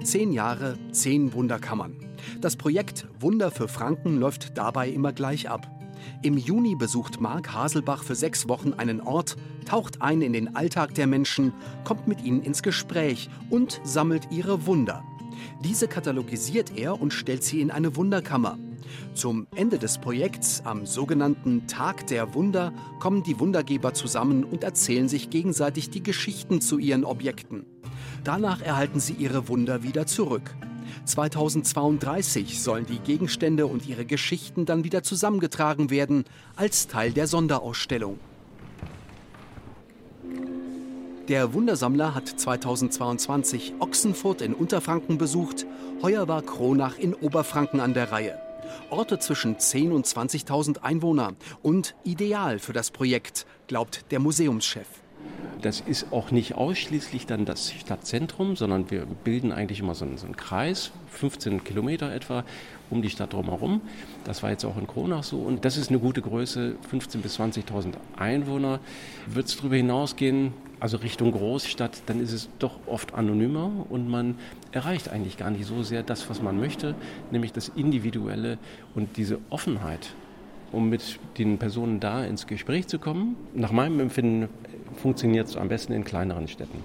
Zehn 0.03 0.33
Jahre, 0.33 0.79
zehn 0.93 1.35
Wunderkammern. 1.35 1.95
Das 2.41 2.57
Projekt 2.57 3.07
Wunder 3.21 3.51
für 3.51 3.69
Franken 3.69 4.19
läuft 4.19 4.57
dabei 4.57 4.89
immer 4.89 5.13
gleich 5.13 5.51
ab. 5.51 5.69
Im 6.23 6.39
Juni 6.39 6.75
besucht 6.75 7.21
Marc 7.21 7.53
Haselbach 7.53 8.03
für 8.03 8.15
sechs 8.15 8.49
Wochen 8.49 8.73
einen 8.73 9.01
Ort, 9.01 9.37
taucht 9.65 10.03
ein 10.03 10.23
in 10.23 10.33
den 10.33 10.57
Alltag 10.57 10.95
der 10.95 11.07
Menschen, 11.07 11.53
kommt 11.85 12.09
mit 12.09 12.23
ihnen 12.23 12.43
ins 12.43 12.63
Gespräch 12.63 13.29
und 13.51 13.81
sammelt 13.85 14.29
ihre 14.31 14.67
Wunder. 14.67 15.05
Diese 15.65 15.89
katalogisiert 15.89 16.77
er 16.77 17.01
und 17.01 17.13
stellt 17.13 17.45
sie 17.45 17.61
in 17.61 17.71
eine 17.71 17.97
Wunderkammer. 17.97 18.59
Zum 19.15 19.47
Ende 19.55 19.79
des 19.79 19.99
Projekts, 19.99 20.63
am 20.65 20.87
sogenannten 20.87 21.67
Tag 21.67 22.07
der 22.07 22.35
Wunder, 22.35 22.73
kommen 22.99 23.23
die 23.23 23.39
Wundergeber 23.39 23.95
zusammen 23.95 24.45
und 24.45 24.65
erzählen 24.65 25.09
sich 25.09 25.31
gegenseitig 25.31 25.91
die 25.91 26.03
Geschichten 26.03 26.61
zu 26.61 26.79
ihren 26.79 27.05
Objekten. 27.05 27.67
Danach 28.25 28.61
erhalten 28.61 29.01
sie 29.01 29.15
ihre 29.15 29.49
Wunder 29.49 29.83
wieder 29.83 30.07
zurück. 30.07 30.55
2032 31.05 32.63
sollen 32.63 32.87
die 32.87 32.99
Gegenstände 32.99 33.67
und 33.67 33.87
ihre 33.87 34.05
Geschichten 34.05 34.67
dann 34.67 34.85
wieder 34.85 35.03
zusammengetragen 35.03 35.91
werden 35.91 36.25
als 36.57 36.87
Teil 36.89 37.13
der 37.13 37.27
Sonderausstellung. 37.27 38.19
Der 41.29 41.55
Wundersammler 41.55 42.15
hat 42.15 42.29
2022 42.29 43.75
Ochsenfurt 43.79 44.43
in 44.43 44.55
Unterfranken 44.55 45.19
besucht, 45.19 45.67
heuer 46.03 46.27
war 46.29 46.43
Kronach 46.43 46.99
in 46.99 47.15
Oberfranken 47.15 47.81
an 47.81 47.95
der 47.95 48.11
Reihe. 48.11 48.39
Orte 48.91 49.19
zwischen 49.19 49.57
10.000 49.57 49.93
und 49.93 50.07
20.000 50.07 50.83
Einwohner 50.83 51.35
und 51.63 51.95
ideal 52.05 52.59
für 52.59 52.73
das 52.73 52.91
Projekt, 52.91 53.47
glaubt 53.67 54.11
der 54.11 54.19
Museumschef. 54.19 55.02
Das 55.63 55.81
ist 55.81 56.13
auch 56.13 56.33
nicht 56.33 56.57
ausschließlich 56.57 57.27
dann 57.27 57.45
das 57.45 57.71
Stadtzentrum, 57.71 58.57
sondern 58.57 58.91
wir 58.91 59.07
bilden 59.07 59.53
eigentlich 59.53 59.79
immer 59.79 59.95
so 59.95 60.05
einen, 60.05 60.19
so 60.19 60.27
einen, 60.27 60.37
Kreis, 60.37 60.91
15 61.11 61.63
Kilometer 61.63 62.13
etwa, 62.13 62.45
um 62.91 63.01
die 63.01 63.11
Stadt 63.11 63.33
drumherum. 63.33 63.81
Das 64.25 64.43
war 64.43 64.51
jetzt 64.51 64.65
auch 64.65 64.77
in 64.77 64.89
Kronach 64.89 65.23
so 65.23 65.39
und 65.39 65.65
das 65.65 65.77
ist 65.77 65.91
eine 65.91 66.01
gute 66.01 66.21
Größe, 66.21 66.75
15.000 66.93 67.19
bis 67.19 67.39
20.000 67.39 67.93
Einwohner. 68.17 68.81
Wird 69.29 69.47
es 69.47 69.57
darüber 69.57 69.77
hinausgehen, 69.77 70.53
also 70.81 70.97
Richtung 70.97 71.31
Großstadt, 71.31 72.03
dann 72.07 72.21
ist 72.21 72.33
es 72.33 72.49
doch 72.59 72.81
oft 72.87 73.15
anonymer 73.15 73.71
und 73.89 74.09
man 74.09 74.35
erreicht 74.73 75.11
eigentlich 75.11 75.37
gar 75.37 75.51
nicht 75.51 75.65
so 75.65 75.85
sehr 75.85 76.03
das, 76.03 76.29
was 76.29 76.43
man 76.43 76.59
möchte, 76.59 76.97
nämlich 77.31 77.53
das 77.53 77.69
Individuelle 77.69 78.59
und 78.97 79.17
diese 79.17 79.39
Offenheit 79.49 80.13
um 80.73 80.89
mit 80.89 81.19
den 81.39 81.59
Personen 81.59 82.01
da 82.01 82.25
ins 82.25 82.47
Gespräch 82.47 82.89
zu 82.89 82.99
kommen. 82.99 83.37
Nach 83.55 83.73
meinem 83.73 84.01
Empfinden 84.01 84.49
funktioniert 84.97 85.49
es 85.49 85.57
am 85.57 85.69
besten 85.69 85.93
in 85.93 86.05
kleineren 86.05 86.49
Städten. 86.49 86.83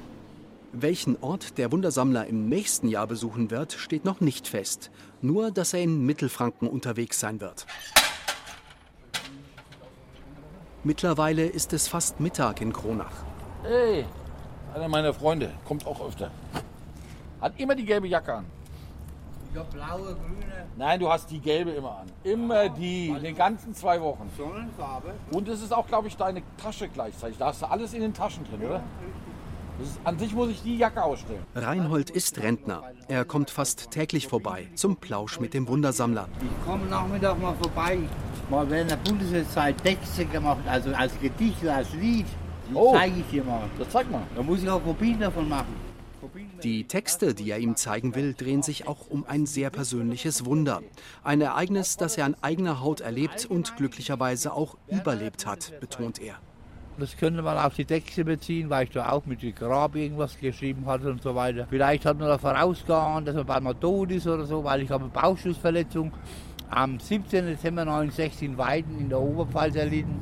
Welchen 0.74 1.18
Ort 1.22 1.58
der 1.58 1.72
Wundersammler 1.72 2.28
im 2.28 2.50
nächsten 2.50 2.88
Jahr 2.88 3.08
besuchen 3.08 3.50
wird, 3.52 3.74
steht 3.74 4.06
noch 4.06 4.20
nicht 4.20 4.48
fest. 4.48 4.92
Nur, 5.22 5.52
dass 5.52 5.74
er 5.74 5.82
in 5.82 6.06
Mittelfranken 6.06 6.68
unterwegs 6.68 7.20
sein 7.20 7.42
wird. 7.42 7.66
Mittlerweile 10.84 11.46
ist 11.46 11.74
es 11.74 11.88
fast 11.88 12.20
Mittag 12.20 12.62
in 12.62 12.74
Kronach. 12.74 13.24
Hey, 13.64 14.06
einer 14.74 14.88
meiner 14.88 15.14
Freunde, 15.14 15.52
kommt 15.66 15.86
auch 15.86 16.06
öfter. 16.06 16.32
Hat 17.42 17.60
immer 17.60 17.76
die 17.76 17.86
gelbe 17.86 18.08
Jacke 18.08 18.34
an. 18.34 18.46
Habe 19.58 19.70
blaue, 19.74 20.16
grüne 20.16 20.66
Nein, 20.78 21.00
du 21.00 21.10
hast 21.10 21.30
die 21.32 21.40
gelbe 21.40 21.72
immer 21.72 22.00
an. 22.00 22.08
Immer 22.24 22.70
die, 22.70 23.10
in 23.10 23.24
den 23.24 23.36
ganzen 23.36 23.74
zwei 23.74 24.00
Wochen. 24.02 24.30
Sonnenfarbe. 24.38 25.14
Und 25.32 25.48
es 25.48 25.62
ist 25.62 25.74
auch, 25.74 25.88
glaube 25.88 26.08
ich, 26.08 26.18
deine 26.18 26.44
Tasche 26.62 26.88
gleichzeitig. 26.88 27.38
Da 27.38 27.48
hast 27.48 27.62
du 27.62 27.66
alles 27.66 27.94
in 27.94 28.02
den 28.02 28.14
Taschen 28.14 28.44
drin, 28.46 28.68
oder? 28.68 28.84
Das 29.80 29.90
ist, 29.90 30.00
an 30.04 30.18
sich 30.18 30.34
muss 30.34 30.50
ich 30.50 30.62
die 30.64 30.78
Jacke 30.78 31.04
ausstellen. 31.04 31.44
Reinhold 31.54 32.10
ist 32.10 32.42
Rentner. 32.42 32.82
Er 33.08 33.26
kommt 33.26 33.52
fast 33.52 33.92
täglich 33.92 34.28
vorbei 34.28 34.68
zum 34.76 34.98
Plausch 34.98 35.40
mit 35.40 35.54
dem 35.54 35.68
Wundersammler. 35.68 36.28
Ich 36.42 36.66
komme 36.66 36.86
Nachmittag 36.86 37.40
mal 37.40 37.54
vorbei. 37.56 38.00
Mal 38.50 38.70
während 38.70 38.92
der 38.92 38.96
Bundeszeit 38.98 39.78
Texte 39.84 40.26
gemacht, 40.26 40.62
also 40.68 40.94
als 40.96 41.20
Gedicht, 41.20 41.68
als 41.68 41.94
Lied. 41.94 42.26
Die 42.70 42.76
Oh. 42.76 42.94
zeige 42.94 43.20
ich 43.20 43.30
dir 43.30 43.44
mal. 43.44 43.62
Das 43.78 43.90
zeig 43.90 44.10
mal. 44.12 44.24
Da 44.36 44.42
muss 44.44 44.62
ich 44.64 44.70
auch 44.70 44.84
Kopien 44.84 45.20
davon 45.20 45.48
machen. 45.48 45.87
Die 46.64 46.86
Texte, 46.86 47.36
die 47.36 47.52
er 47.52 47.60
ihm 47.60 47.76
zeigen 47.76 48.16
will, 48.16 48.34
drehen 48.34 48.64
sich 48.64 48.88
auch 48.88 49.10
um 49.10 49.26
ein 49.28 49.46
sehr 49.46 49.70
persönliches 49.70 50.46
Wunder. 50.46 50.82
Ein 51.24 51.42
Ereignis, 51.42 51.98
das 51.98 52.18
er 52.18 52.26
an 52.26 52.36
eigener 52.42 52.82
Haut 52.82 53.02
erlebt 53.02 53.46
und 53.46 53.76
glücklicherweise 53.78 54.54
auch 54.54 54.78
überlebt 54.88 55.46
hat, 55.46 55.80
betont 55.80 56.20
er. 56.20 56.36
Das 56.98 57.16
könnte 57.16 57.44
man 57.44 57.60
auf 57.60 57.76
die 57.76 57.86
Texte 57.86 58.26
beziehen, 58.26 58.72
weil 58.72 58.86
ich 58.86 58.90
da 58.90 59.10
auch 59.12 59.26
mit 59.28 59.44
dem 59.44 59.54
Grab 59.54 59.96
irgendwas 59.96 60.40
geschrieben 60.40 60.88
hatte 60.88 61.12
und 61.12 61.22
so 61.22 61.36
weiter. 61.36 61.68
Vielleicht 61.70 62.06
hat 62.06 62.18
man 62.18 62.28
da 62.28 62.40
vorausgeahnt, 62.40 63.28
dass 63.28 63.36
man 63.36 63.46
bald 63.46 63.64
mal 63.64 63.76
tot 63.76 64.10
ist 64.10 64.26
oder 64.26 64.46
so, 64.46 64.64
weil 64.64 64.82
ich 64.82 64.90
habe 64.90 65.04
eine 65.04 65.14
Bauschussverletzung 65.14 66.12
am 66.72 67.00
17. 67.00 67.46
Dezember 67.46 67.82
1960 67.84 68.50
in 68.50 68.58
Weiden 68.58 69.00
in 69.00 69.10
der 69.10 69.22
Oberpfalz 69.22 69.76
erlitten. 69.76 70.20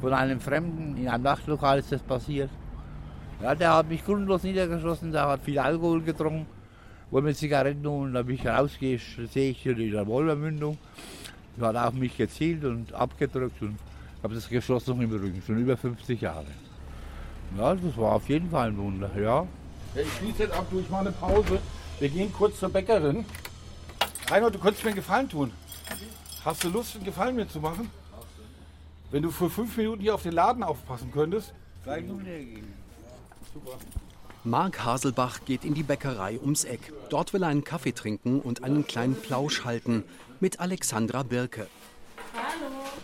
Von 0.00 0.14
einem 0.14 0.40
Fremden, 0.40 0.96
in 0.96 1.08
einem 1.08 1.24
Nachtlokal 1.24 1.78
ist 1.78 1.92
das 1.92 2.02
passiert. 2.02 2.48
Ja, 3.42 3.54
der 3.54 3.74
hat 3.74 3.88
mich 3.88 4.04
grundlos 4.04 4.42
niedergeschossen, 4.42 5.12
der 5.12 5.28
hat 5.28 5.42
viel 5.42 5.58
Alkohol 5.58 6.02
getrunken, 6.02 6.46
wollte 7.10 7.28
mir 7.28 7.34
Zigaretten 7.34 7.86
holen, 7.86 8.14
da 8.14 8.22
bin 8.22 8.36
ich 8.36 8.46
rausgehe, 8.46 8.98
sehe 9.32 9.50
ich 9.50 9.62
hier 9.62 9.74
die 9.74 9.94
Revolvermündung. 9.94 10.78
Der 11.56 11.68
hat 11.68 11.76
auf 11.76 11.94
mich 11.94 12.16
gezielt 12.16 12.64
und 12.64 12.92
abgedrückt 12.92 13.60
und 13.62 13.78
habe 14.22 14.34
das 14.34 14.48
Geschoss 14.48 14.86
noch 14.86 14.98
im 14.98 15.10
Rücken, 15.10 15.42
schon 15.46 15.58
über 15.58 15.76
50 15.76 16.20
Jahre. 16.20 16.46
Ja, 17.56 17.74
das 17.74 17.96
war 17.96 18.12
auf 18.12 18.28
jeden 18.28 18.50
Fall 18.50 18.68
ein 18.68 18.76
Wunder, 18.76 19.10
ja. 19.16 19.46
Ja, 19.94 20.02
ich 20.02 20.12
schließe 20.14 20.44
jetzt 20.44 20.54
ab, 20.54 20.66
du, 20.70 20.80
ich 20.80 20.90
mache 20.90 21.02
eine 21.02 21.12
Pause. 21.12 21.58
Wir 21.98 22.08
gehen 22.08 22.32
kurz 22.32 22.58
zur 22.58 22.68
Bäckerin. 22.70 23.24
Reinhold, 24.28 24.54
du 24.54 24.58
könntest 24.58 24.84
mir 24.84 24.90
einen 24.90 24.96
Gefallen 24.96 25.28
tun. 25.28 25.52
Hast 26.44 26.64
du 26.64 26.68
Lust, 26.68 26.96
einen 26.96 27.04
Gefallen 27.04 27.36
mir 27.36 27.48
zu 27.48 27.60
machen? 27.60 27.90
Wenn 29.10 29.22
du 29.22 29.30
für 29.30 29.48
fünf 29.48 29.76
Minuten 29.76 30.02
hier 30.02 30.14
auf 30.14 30.22
den 30.22 30.32
Laden 30.32 30.62
aufpassen 30.62 31.10
könntest. 31.12 31.54
Mark 34.44 34.84
Haselbach 34.84 35.40
geht 35.44 35.64
in 35.64 35.74
die 35.74 35.82
Bäckerei 35.82 36.38
ums 36.40 36.64
Eck. 36.64 36.92
Dort 37.10 37.32
will 37.32 37.42
er 37.42 37.48
einen 37.48 37.64
Kaffee 37.64 37.92
trinken 37.92 38.40
und 38.40 38.62
einen 38.62 38.86
kleinen 38.86 39.16
Plausch 39.16 39.64
halten 39.64 40.04
mit 40.38 40.60
Alexandra 40.60 41.24
Birke. 41.24 41.66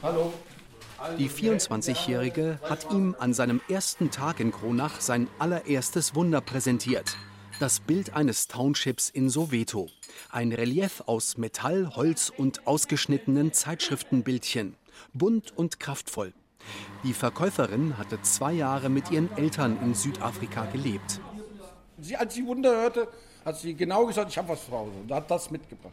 Hallo. 0.03 0.33
Die 1.19 1.29
24-Jährige 1.29 2.61
hat 2.63 2.93
ihm 2.93 3.17
an 3.19 3.35
seinem 3.35 3.61
ersten 3.69 4.11
Tag 4.13 4.39
in 4.39 4.53
Kronach 4.53 5.01
sein 5.01 5.27
allererstes 5.41 6.15
Wunder 6.15 6.41
präsentiert. 6.41 7.17
Das 7.59 7.81
Bild 7.81 8.15
eines 8.15 8.47
Townships 8.47 9.11
in 9.11 9.29
Soweto. 9.29 9.89
Ein 10.31 10.53
Relief 10.53 11.03
aus 11.07 11.39
Metall, 11.39 11.97
Holz 11.97 12.33
und 12.37 12.67
ausgeschnittenen 12.67 13.53
Zeitschriftenbildchen. 13.53 14.77
Bunt 15.13 15.57
und 15.57 15.81
kraftvoll. 15.81 16.33
Die 17.05 17.13
Verkäuferin 17.15 17.99
hatte 17.99 18.23
zwei 18.23 18.53
Jahre 18.53 18.89
mit 18.89 19.11
ihren 19.11 19.37
Eltern 19.37 19.77
in 19.83 19.95
Südafrika 19.95 20.67
gelebt. 20.67 21.21
Sie, 22.01 22.17
als 22.17 22.35
sie 22.35 22.47
Wunder 22.47 22.71
hörte, 22.71 23.09
hat 23.45 23.59
sie 23.59 23.75
genau 23.75 24.07
gesagt, 24.07 24.31
ich 24.31 24.39
habe 24.39 24.51
was 24.51 24.65
zu 24.67 24.71
Hause. 24.71 24.93
Und 25.03 25.13
hat 25.13 25.29
das 25.29 25.51
mitgebracht. 25.51 25.93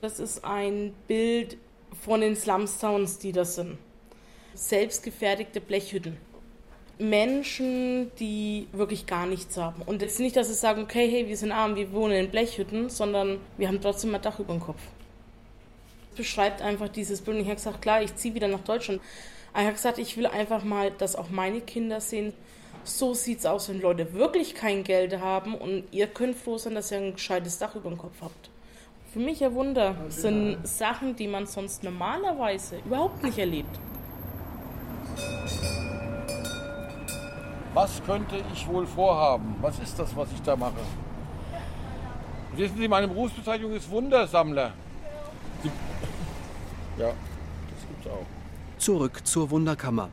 Das 0.00 0.20
ist 0.20 0.44
ein 0.44 0.94
Bild 1.08 1.56
von 2.04 2.20
den 2.20 2.36
Slumstowns, 2.36 3.18
die 3.18 3.32
das 3.32 3.56
sind. 3.56 3.78
Selbstgefertigte 4.54 5.60
Blechhütten. 5.60 6.16
Menschen, 6.98 8.12
die 8.20 8.68
wirklich 8.72 9.06
gar 9.06 9.26
nichts 9.26 9.56
haben. 9.56 9.82
Und 9.82 10.02
jetzt 10.02 10.20
nicht, 10.20 10.36
dass 10.36 10.46
sie 10.48 10.54
sagen, 10.54 10.82
okay, 10.82 11.10
hey, 11.10 11.26
wir 11.26 11.36
sind 11.36 11.50
arm, 11.50 11.74
wir 11.74 11.90
wohnen 11.90 12.14
in 12.14 12.30
Blechhütten, 12.30 12.90
sondern 12.90 13.40
wir 13.58 13.66
haben 13.66 13.80
trotzdem 13.80 14.14
ein 14.14 14.22
Dach 14.22 14.38
über 14.38 14.52
dem 14.52 14.60
Kopf. 14.60 14.82
Beschreibt 16.16 16.62
einfach 16.62 16.88
dieses 16.88 17.22
Bild. 17.22 17.38
Und 17.38 17.42
ich 17.42 17.48
habe 17.48 17.56
gesagt, 17.56 17.82
klar, 17.82 18.02
ich 18.02 18.14
ziehe 18.14 18.34
wieder 18.34 18.46
nach 18.46 18.60
Deutschland. 18.60 19.00
Aber 19.52 19.68
ich 19.68 19.72
gesagt, 19.74 19.98
ich 19.98 20.16
will 20.16 20.26
einfach 20.26 20.64
mal, 20.64 20.90
dass 20.90 21.16
auch 21.16 21.28
meine 21.30 21.60
Kinder 21.60 22.00
sehen, 22.00 22.32
so 22.84 23.14
sieht 23.14 23.40
es 23.40 23.46
aus, 23.46 23.68
wenn 23.68 23.80
Leute 23.80 24.12
wirklich 24.14 24.54
kein 24.54 24.82
Geld 24.82 25.20
haben 25.20 25.54
und 25.54 25.84
ihr 25.92 26.06
könnt 26.06 26.36
froh 26.36 26.58
sein, 26.58 26.74
dass 26.74 26.90
ihr 26.90 26.98
ein 26.98 27.12
gescheites 27.12 27.58
Dach 27.58 27.74
über 27.74 27.90
dem 27.90 27.98
Kopf 27.98 28.16
habt. 28.20 28.50
Für 29.12 29.18
mich 29.18 29.44
ein 29.44 29.54
Wunder 29.54 29.94
sind 30.08 30.66
Sachen, 30.66 31.14
die 31.16 31.28
man 31.28 31.46
sonst 31.46 31.84
normalerweise 31.84 32.78
überhaupt 32.84 33.22
nicht 33.22 33.38
erlebt. 33.38 33.78
Was 37.74 38.02
könnte 38.04 38.36
ich 38.54 38.66
wohl 38.66 38.86
vorhaben? 38.86 39.56
Was 39.60 39.78
ist 39.78 39.98
das, 39.98 40.16
was 40.16 40.32
ich 40.32 40.42
da 40.42 40.56
mache? 40.56 40.80
Wissen 42.56 42.76
Sie, 42.76 42.88
meine 42.88 43.08
Berufsbezeichnung 43.08 43.72
ist 43.72 43.88
Wundersammler. 43.90 44.72
Ja, 46.98 47.08
das 47.08 47.88
gibt's 47.88 48.06
auch. 48.08 48.41
Zurück 48.82 49.24
zur 49.28 49.50
Wunderkammer. 49.50 50.08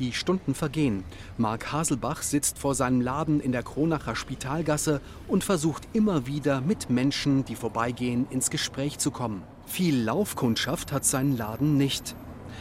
Die 0.00 0.12
Stunden 0.12 0.52
vergehen. 0.52 1.04
Mark 1.36 1.70
Haselbach 1.70 2.22
sitzt 2.22 2.58
vor 2.58 2.74
seinem 2.74 3.00
Laden 3.00 3.38
in 3.38 3.52
der 3.52 3.62
Kronacher 3.62 4.16
Spitalgasse 4.16 5.00
und 5.28 5.44
versucht 5.44 5.86
immer 5.92 6.26
wieder 6.26 6.60
mit 6.60 6.90
Menschen, 6.90 7.44
die 7.44 7.54
vorbeigehen, 7.54 8.26
ins 8.30 8.50
Gespräch 8.50 8.98
zu 8.98 9.12
kommen. 9.12 9.44
Viel 9.66 10.02
Laufkundschaft 10.02 10.90
hat 10.90 11.04
sein 11.04 11.36
Laden 11.36 11.76
nicht. 11.76 12.16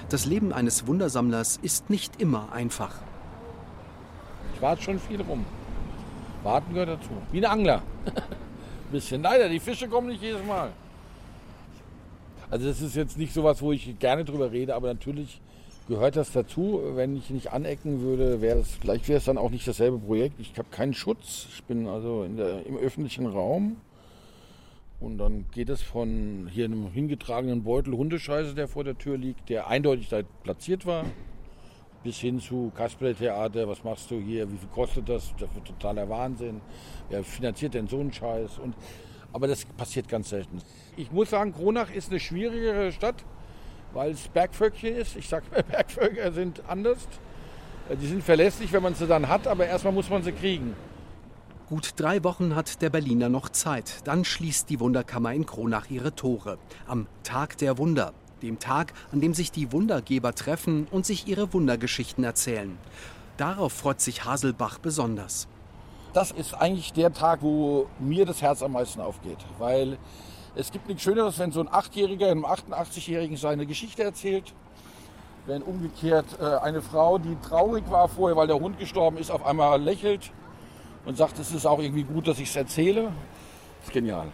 Das 0.10 0.28
Leben 0.28 0.54
eines 0.54 0.86
Wundersammlers 0.86 1.58
ist 1.64 1.90
nicht 1.90 2.22
immer 2.22 2.52
einfach. 2.52 2.94
Ich 4.54 4.62
warte 4.62 4.84
schon 4.84 5.00
viel 5.00 5.22
rum. 5.22 5.44
Warten 6.44 6.72
gehört 6.72 6.90
dazu. 6.90 7.10
Wie 7.32 7.40
ein 7.40 7.52
Angler. 7.52 7.82
Ein 8.06 8.14
bisschen. 8.92 9.24
Leider, 9.24 9.50
die 9.50 9.60
Fische 9.60 9.88
kommen 9.88 10.10
nicht 10.10 10.22
jedes 10.22 10.46
Mal. 10.46 10.72
Also 12.52 12.68
das 12.68 12.80
ist 12.80 12.96
jetzt 12.96 13.18
nicht 13.18 13.34
sowas, 13.34 13.60
wo 13.60 13.72
ich 13.72 13.98
gerne 13.98 14.24
drüber 14.24 14.52
rede, 14.52 14.76
aber 14.76 14.88
natürlich 14.88 15.42
gehört 15.88 16.16
das 16.16 16.32
dazu. 16.32 16.82
Wenn 16.94 17.16
ich 17.16 17.30
nicht 17.30 17.52
anecken 17.52 18.02
würde, 18.02 18.42
wäre 18.42 18.60
es, 18.60 18.72
vielleicht 18.76 19.08
wäre 19.08 19.20
es 19.20 19.26
dann 19.26 19.38
auch 19.38 19.50
nicht 19.50 19.68
dasselbe 19.68 20.00
Projekt. 20.00 20.40
Ich 20.40 20.58
habe 20.58 20.70
keinen 20.70 20.94
Schutz. 20.94 21.48
Ich 21.54 21.64
bin 21.64 21.88
also 21.88 22.26
der, 22.28 22.66
im 22.66 22.78
öffentlichen 22.78 23.26
Raum. 23.26 23.78
Und 25.00 25.20
dann 25.20 25.46
geht 25.52 25.70
es 25.70 25.82
von 25.84 26.50
hier 26.52 26.66
einem 26.66 26.92
hingetragenen 26.92 27.64
Beutel 27.64 27.94
Hundescheiße, 27.94 28.56
der 28.56 28.68
vor 28.68 28.84
der 28.84 28.98
Tür 28.98 29.18
liegt, 29.18 29.50
der 29.50 29.68
eindeutig 29.68 30.10
da 30.10 30.22
platziert 30.42 30.88
war, 30.88 31.06
bis 32.04 32.18
hin 32.18 32.40
zu 32.40 32.72
Kasperle-Theater, 32.76 33.68
was 33.68 33.84
machst 33.84 34.10
du 34.10 34.20
hier, 34.20 34.52
wie 34.52 34.58
viel 34.58 34.70
kostet 34.70 35.08
das, 35.08 35.36
das 35.38 35.54
wird 35.54 35.66
totaler 35.66 36.10
Wahnsinn, 36.10 36.62
wer 37.10 37.24
finanziert 37.24 37.76
denn 37.76 37.88
so 37.88 38.00
einen 38.00 38.12
Scheiß? 38.12 38.58
Und, 38.58 38.76
aber 39.34 39.48
das 39.48 39.66
passiert 39.66 40.10
ganz 40.10 40.30
selten. 40.30 40.64
Ich 40.96 41.12
muss 41.12 41.30
sagen, 41.30 41.54
Kronach 41.54 41.94
ist 41.94 42.10
eine 42.10 42.20
schwierigere 42.20 42.92
Stadt, 42.92 43.24
weil 43.98 44.12
es 44.12 44.28
Bergvölkchen 44.28 44.96
ist. 44.96 45.16
Ich 45.18 45.28
sage, 45.28 45.46
Bergvölker 45.72 46.32
sind 46.32 46.62
anders. 46.68 47.00
Die 48.00 48.08
sind 48.08 48.24
verlässlich, 48.24 48.72
wenn 48.72 48.84
man 48.84 48.94
sie 48.94 49.08
dann 49.08 49.28
hat, 49.28 49.48
aber 49.48 49.66
erstmal 49.66 49.94
muss 49.94 50.10
man 50.10 50.22
sie 50.22 50.34
kriegen. 50.34 50.76
Gut 51.68 51.94
drei 51.98 52.24
Wochen 52.24 52.56
hat 52.56 52.82
der 52.82 52.92
Berliner 52.92 53.28
noch 53.28 53.50
Zeit. 53.50 54.02
Dann 54.04 54.24
schließt 54.24 54.70
die 54.70 54.80
Wunderkammer 54.80 55.34
in 55.34 55.46
Kronach 55.46 55.90
ihre 55.90 56.14
Tore. 56.14 56.60
Am 56.86 57.08
Tag 57.24 57.58
der 57.58 57.78
Wunder. 57.78 58.14
Dem 58.44 58.60
Tag, 58.60 58.94
an 59.12 59.20
dem 59.20 59.34
sich 59.34 59.52
die 59.52 59.72
Wundergeber 59.72 60.36
treffen 60.36 60.88
und 60.92 61.06
sich 61.06 61.28
ihre 61.28 61.52
Wundergeschichten 61.54 62.24
erzählen. 62.24 62.78
Darauf 63.38 63.74
freut 63.74 64.00
sich 64.00 64.26
Haselbach 64.26 64.78
besonders. 64.78 65.48
Das 66.14 66.32
ist 66.32 66.54
eigentlich 66.54 66.94
der 66.94 67.14
Tag, 67.14 67.42
wo 67.42 67.88
mir 68.00 68.26
das 68.26 68.44
Herz 68.44 68.62
am 68.62 68.74
meisten 68.74 69.02
aufgeht. 69.02 69.40
Weil 69.58 69.98
es 70.58 70.72
gibt 70.72 70.88
nichts 70.88 71.04
Schöneres, 71.04 71.38
wenn 71.38 71.52
so 71.52 71.60
ein 71.60 71.68
Achtjähriger 71.72 72.32
einem 72.32 72.44
88-Jährigen 72.44 73.38
seine 73.38 73.68
Geschichte 73.68 74.04
erzählt. 74.04 74.54
Wenn 75.46 75.62
umgekehrt 75.62 76.26
äh, 76.42 76.44
eine 76.44 76.82
Frau, 76.82 77.20
die 77.20 77.38
traurig 77.48 77.90
war 77.90 78.10
vorher, 78.10 78.36
weil 78.36 78.48
der 78.48 78.60
Hund 78.60 78.80
gestorben 78.80 79.18
ist, 79.18 79.30
auf 79.30 79.46
einmal 79.46 79.80
lächelt 79.80 80.32
und 81.06 81.16
sagt, 81.16 81.38
es 81.40 81.52
ist 81.52 81.66
auch 81.68 81.80
irgendwie 81.80 82.04
gut, 82.04 82.28
dass 82.28 82.40
ich 82.40 82.50
es 82.50 82.56
erzähle. 82.56 83.04
Das 83.04 83.88
ist 83.88 83.94
genial. 83.94 84.28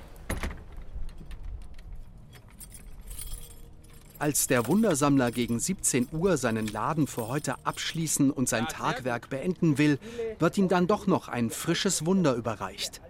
Als 4.18 4.48
der 4.48 4.66
Wundersammler 4.68 5.32
gegen 5.32 5.60
17 5.60 6.08
Uhr 6.14 6.38
seinen 6.38 6.68
Laden 6.68 7.08
für 7.08 7.28
heute 7.28 7.56
abschließen 7.66 8.32
und 8.32 8.48
sein 8.48 8.70
Tagwerk 8.70 9.30
beenden 9.30 9.78
will, 9.78 10.00
wird 10.40 10.58
ihm 10.58 10.70
dann 10.70 10.88
doch 10.88 11.06
noch 11.06 11.28
ein 11.28 11.50
frisches 11.50 12.06
Wunder 12.06 12.34
überreicht. 12.34 13.02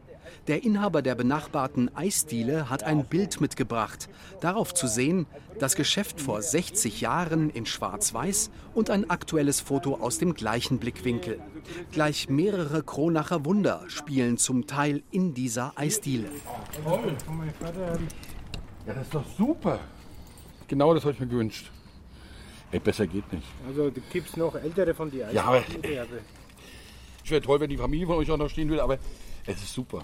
Der 0.48 0.62
Inhaber 0.64 1.02
der 1.02 1.16
benachbarten 1.16 1.96
Eisdiele 1.96 2.70
hat 2.70 2.84
ein 2.84 3.06
Bild 3.06 3.40
mitgebracht. 3.40 4.10
Darauf 4.42 4.74
zu 4.74 4.88
sehen, 4.88 5.26
das 5.58 5.78
Geschäft 5.78 6.20
vor 6.20 6.42
60 6.42 7.00
Jahren 7.00 7.50
in 7.50 7.66
Schwarz-Weiß 7.66 8.52
und 8.74 8.90
ein 8.90 9.10
aktuelles 9.10 9.62
Foto 9.62 9.96
aus 9.96 10.18
dem 10.18 10.34
gleichen 10.34 10.80
Blickwinkel. 10.80 11.40
Gleich 11.94 12.28
mehrere 12.28 12.84
Kronacher 12.84 13.46
Wunder 13.46 13.86
spielen 13.88 14.38
zum 14.38 14.68
Teil 14.68 15.02
in 15.12 15.34
dieser 15.34 15.72
Eisdiele. 15.78 16.30
Ja, 18.86 18.94
das 18.94 19.04
ist 19.04 19.16
doch 19.16 19.26
super. 19.38 19.80
Genau 20.68 20.94
das 20.94 21.04
habe 21.04 21.14
ich 21.14 21.22
mir 21.22 21.28
gewünscht. 21.28 21.72
Ey, 22.72 22.80
besser 22.80 23.08
geht 23.08 23.32
nicht. 23.32 23.48
Also 23.66 23.90
gibt 24.12 24.28
es 24.28 24.36
noch 24.36 24.56
ältere 24.56 24.94
von 24.94 25.10
dir? 25.10 25.30
Ja, 25.32 25.46
aber 25.46 25.64
es 27.24 27.32
wäre 27.32 27.42
toll, 27.42 27.62
wenn 27.62 27.70
die 27.70 27.78
Familie 27.78 28.08
von 28.08 28.18
euch 28.18 28.30
auch 28.30 28.38
noch 28.38 28.50
stehen 28.50 28.68
würde, 28.68 28.84
aber 28.84 28.98
es 29.46 29.64
ist 29.64 29.74
super. 29.74 30.04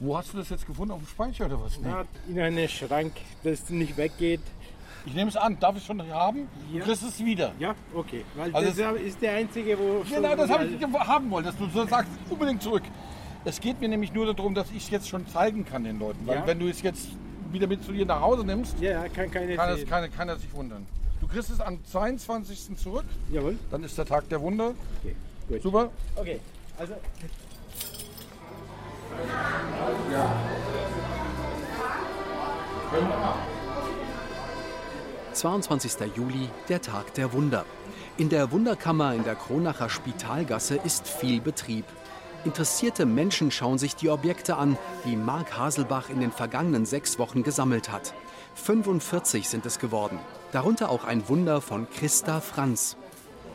Wo 0.00 0.16
hast 0.16 0.32
du 0.32 0.38
das 0.38 0.48
jetzt 0.50 0.66
gefunden? 0.66 0.92
Auf 0.92 1.00
dem 1.00 1.08
Speicher 1.08 1.46
oder 1.46 1.60
was? 1.60 1.78
Nee. 1.78 1.88
Ja, 1.88 2.04
in 2.28 2.40
einem 2.58 2.68
Schrank, 2.68 3.12
das 3.42 3.68
nicht 3.70 3.96
weggeht. 3.96 4.40
Ich 5.06 5.14
nehme 5.14 5.28
es 5.30 5.36
an. 5.36 5.58
Darf 5.58 5.74
ich 5.76 5.80
es 5.82 5.86
schon 5.86 6.02
haben? 6.12 6.48
Ja. 6.72 6.80
Du 6.80 6.84
kriegst 6.86 7.02
es 7.02 7.24
wieder. 7.24 7.52
Ja, 7.58 7.74
okay. 7.94 8.24
Weil 8.36 8.54
Also 8.54 8.82
das 8.82 9.00
ist 9.00 9.20
der 9.22 9.32
einzige, 9.34 9.78
wo. 9.78 10.04
Genau, 10.08 10.36
das 10.36 10.50
habe 10.50 10.66
ich 10.66 10.82
haben 10.82 11.30
wollen, 11.30 11.44
dass 11.44 11.56
du 11.56 11.66
so 11.68 11.86
sagst, 11.86 12.10
unbedingt 12.28 12.62
zurück. 12.62 12.82
Es 13.44 13.60
geht 13.60 13.80
mir 13.80 13.88
nämlich 13.88 14.12
nur 14.12 14.32
darum, 14.32 14.54
dass 14.54 14.70
ich 14.70 14.84
es 14.84 14.90
jetzt 14.90 15.08
schon 15.08 15.26
zeigen 15.26 15.64
kann 15.64 15.84
den 15.84 15.98
Leuten. 15.98 16.26
Weil 16.26 16.38
Ja. 16.38 16.46
wenn 16.46 16.58
du 16.58 16.68
es 16.68 16.82
jetzt 16.82 17.08
wieder 17.50 17.66
mit 17.66 17.82
zu 17.82 17.92
dir 17.92 18.04
nach 18.04 18.20
Hause 18.20 18.44
nimmst, 18.44 18.78
Ja, 18.80 19.08
kann 19.08 19.30
kann, 19.30 19.44
es, 19.48 19.78
sehen. 19.78 19.88
kann, 19.88 20.12
kann 20.12 20.28
er 20.28 20.36
sich 20.36 20.52
wundern. 20.52 20.86
Du 21.20 21.26
kriegst 21.26 21.50
es 21.50 21.60
am 21.60 21.82
22. 21.84 22.76
zurück, 22.76 23.06
Jawohl. 23.32 23.58
dann 23.70 23.82
ist 23.84 23.96
der 23.96 24.04
Tag 24.04 24.28
der 24.28 24.40
Wunder. 24.40 24.74
Okay, 25.02 25.16
gut. 25.48 25.62
Super. 25.62 25.90
Okay, 26.16 26.40
also 26.78 26.94
22. 35.32 35.92
Juli, 36.16 36.48
der 36.68 36.82
Tag 36.82 37.14
der 37.14 37.32
Wunder. 37.32 37.64
In 38.16 38.28
der 38.28 38.50
Wunderkammer 38.50 39.14
in 39.14 39.22
der 39.22 39.36
Kronacher 39.36 39.88
Spitalgasse 39.88 40.76
ist 40.76 41.06
viel 41.06 41.40
Betrieb. 41.40 41.84
Interessierte 42.44 43.06
Menschen 43.06 43.50
schauen 43.50 43.78
sich 43.78 43.94
die 43.94 44.10
Objekte 44.10 44.56
an, 44.56 44.76
die 45.04 45.16
Mark 45.16 45.56
Haselbach 45.56 46.08
in 46.10 46.20
den 46.20 46.32
vergangenen 46.32 46.86
sechs 46.86 47.18
Wochen 47.18 47.42
gesammelt 47.42 47.90
hat. 47.90 48.14
45 48.54 49.48
sind 49.48 49.66
es 49.66 49.78
geworden. 49.78 50.18
Darunter 50.52 50.90
auch 50.90 51.04
ein 51.04 51.28
Wunder 51.28 51.60
von 51.60 51.88
Christa 51.90 52.40
Franz. 52.40 52.96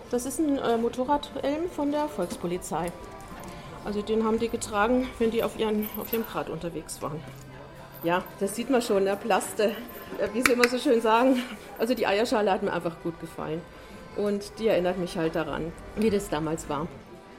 Das 0.10 0.26
ist 0.26 0.40
ein 0.40 0.58
äh, 0.58 0.78
Motorradhelm 0.78 1.70
von 1.70 1.92
der 1.92 2.08
Volkspolizei. 2.08 2.92
Also 3.86 4.02
den 4.02 4.24
haben 4.24 4.40
die 4.40 4.50
getragen, 4.50 5.08
wenn 5.20 5.32
die 5.32 5.44
auf, 5.44 5.60
ihren, 5.60 5.90
auf 6.00 6.12
ihrem 6.14 6.26
Grad 6.26 6.50
unterwegs 6.50 7.02
waren. 7.02 7.20
Ja, 8.04 8.24
das 8.40 8.56
sieht 8.56 8.70
man 8.70 8.82
schon, 8.82 9.06
der 9.06 9.16
Plaste, 9.16 9.72
äh, 10.20 10.28
wie 10.34 10.42
sie 10.42 10.54
immer 10.54 10.68
so 10.68 10.78
schön 10.78 11.02
sagen. 11.02 11.42
Also 11.80 11.94
die 11.94 12.06
Eierschale 12.06 12.52
hat 12.52 12.64
mir 12.64 12.74
einfach 12.74 12.96
gut 13.02 13.20
gefallen. 13.20 13.62
Und 14.16 14.60
die 14.60 14.68
erinnert 14.68 14.98
mich 15.00 15.18
halt 15.18 15.36
daran, 15.36 15.72
wie 15.96 16.10
das 16.10 16.30
damals 16.30 16.70
war. 16.70 16.88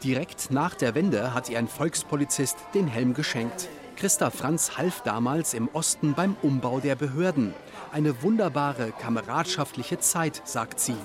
Direkt 0.02 0.50
nach 0.50 0.74
der 0.74 0.94
Wende 0.94 1.35
hat 1.35 1.48
ihr 1.48 1.59
ein 1.59 1.68
Volkspolizist 1.68 2.59
den 2.74 2.88
Helm 2.88 3.14
geschenkt. 3.14 3.68
Christa 3.96 4.30
Franz 4.30 4.76
half 4.76 5.02
damals 5.02 5.54
im 5.54 5.68
Osten 5.72 6.14
beim 6.14 6.37
Umbau 6.42 6.80
der 6.80 6.96
Behörden. 6.96 7.54
Eine 7.92 8.22
wunderbare 8.22 8.92
kameradschaftliche 8.92 10.00
Zeit, 10.00 10.42
sagt 10.44 10.80
sie. 10.80 10.96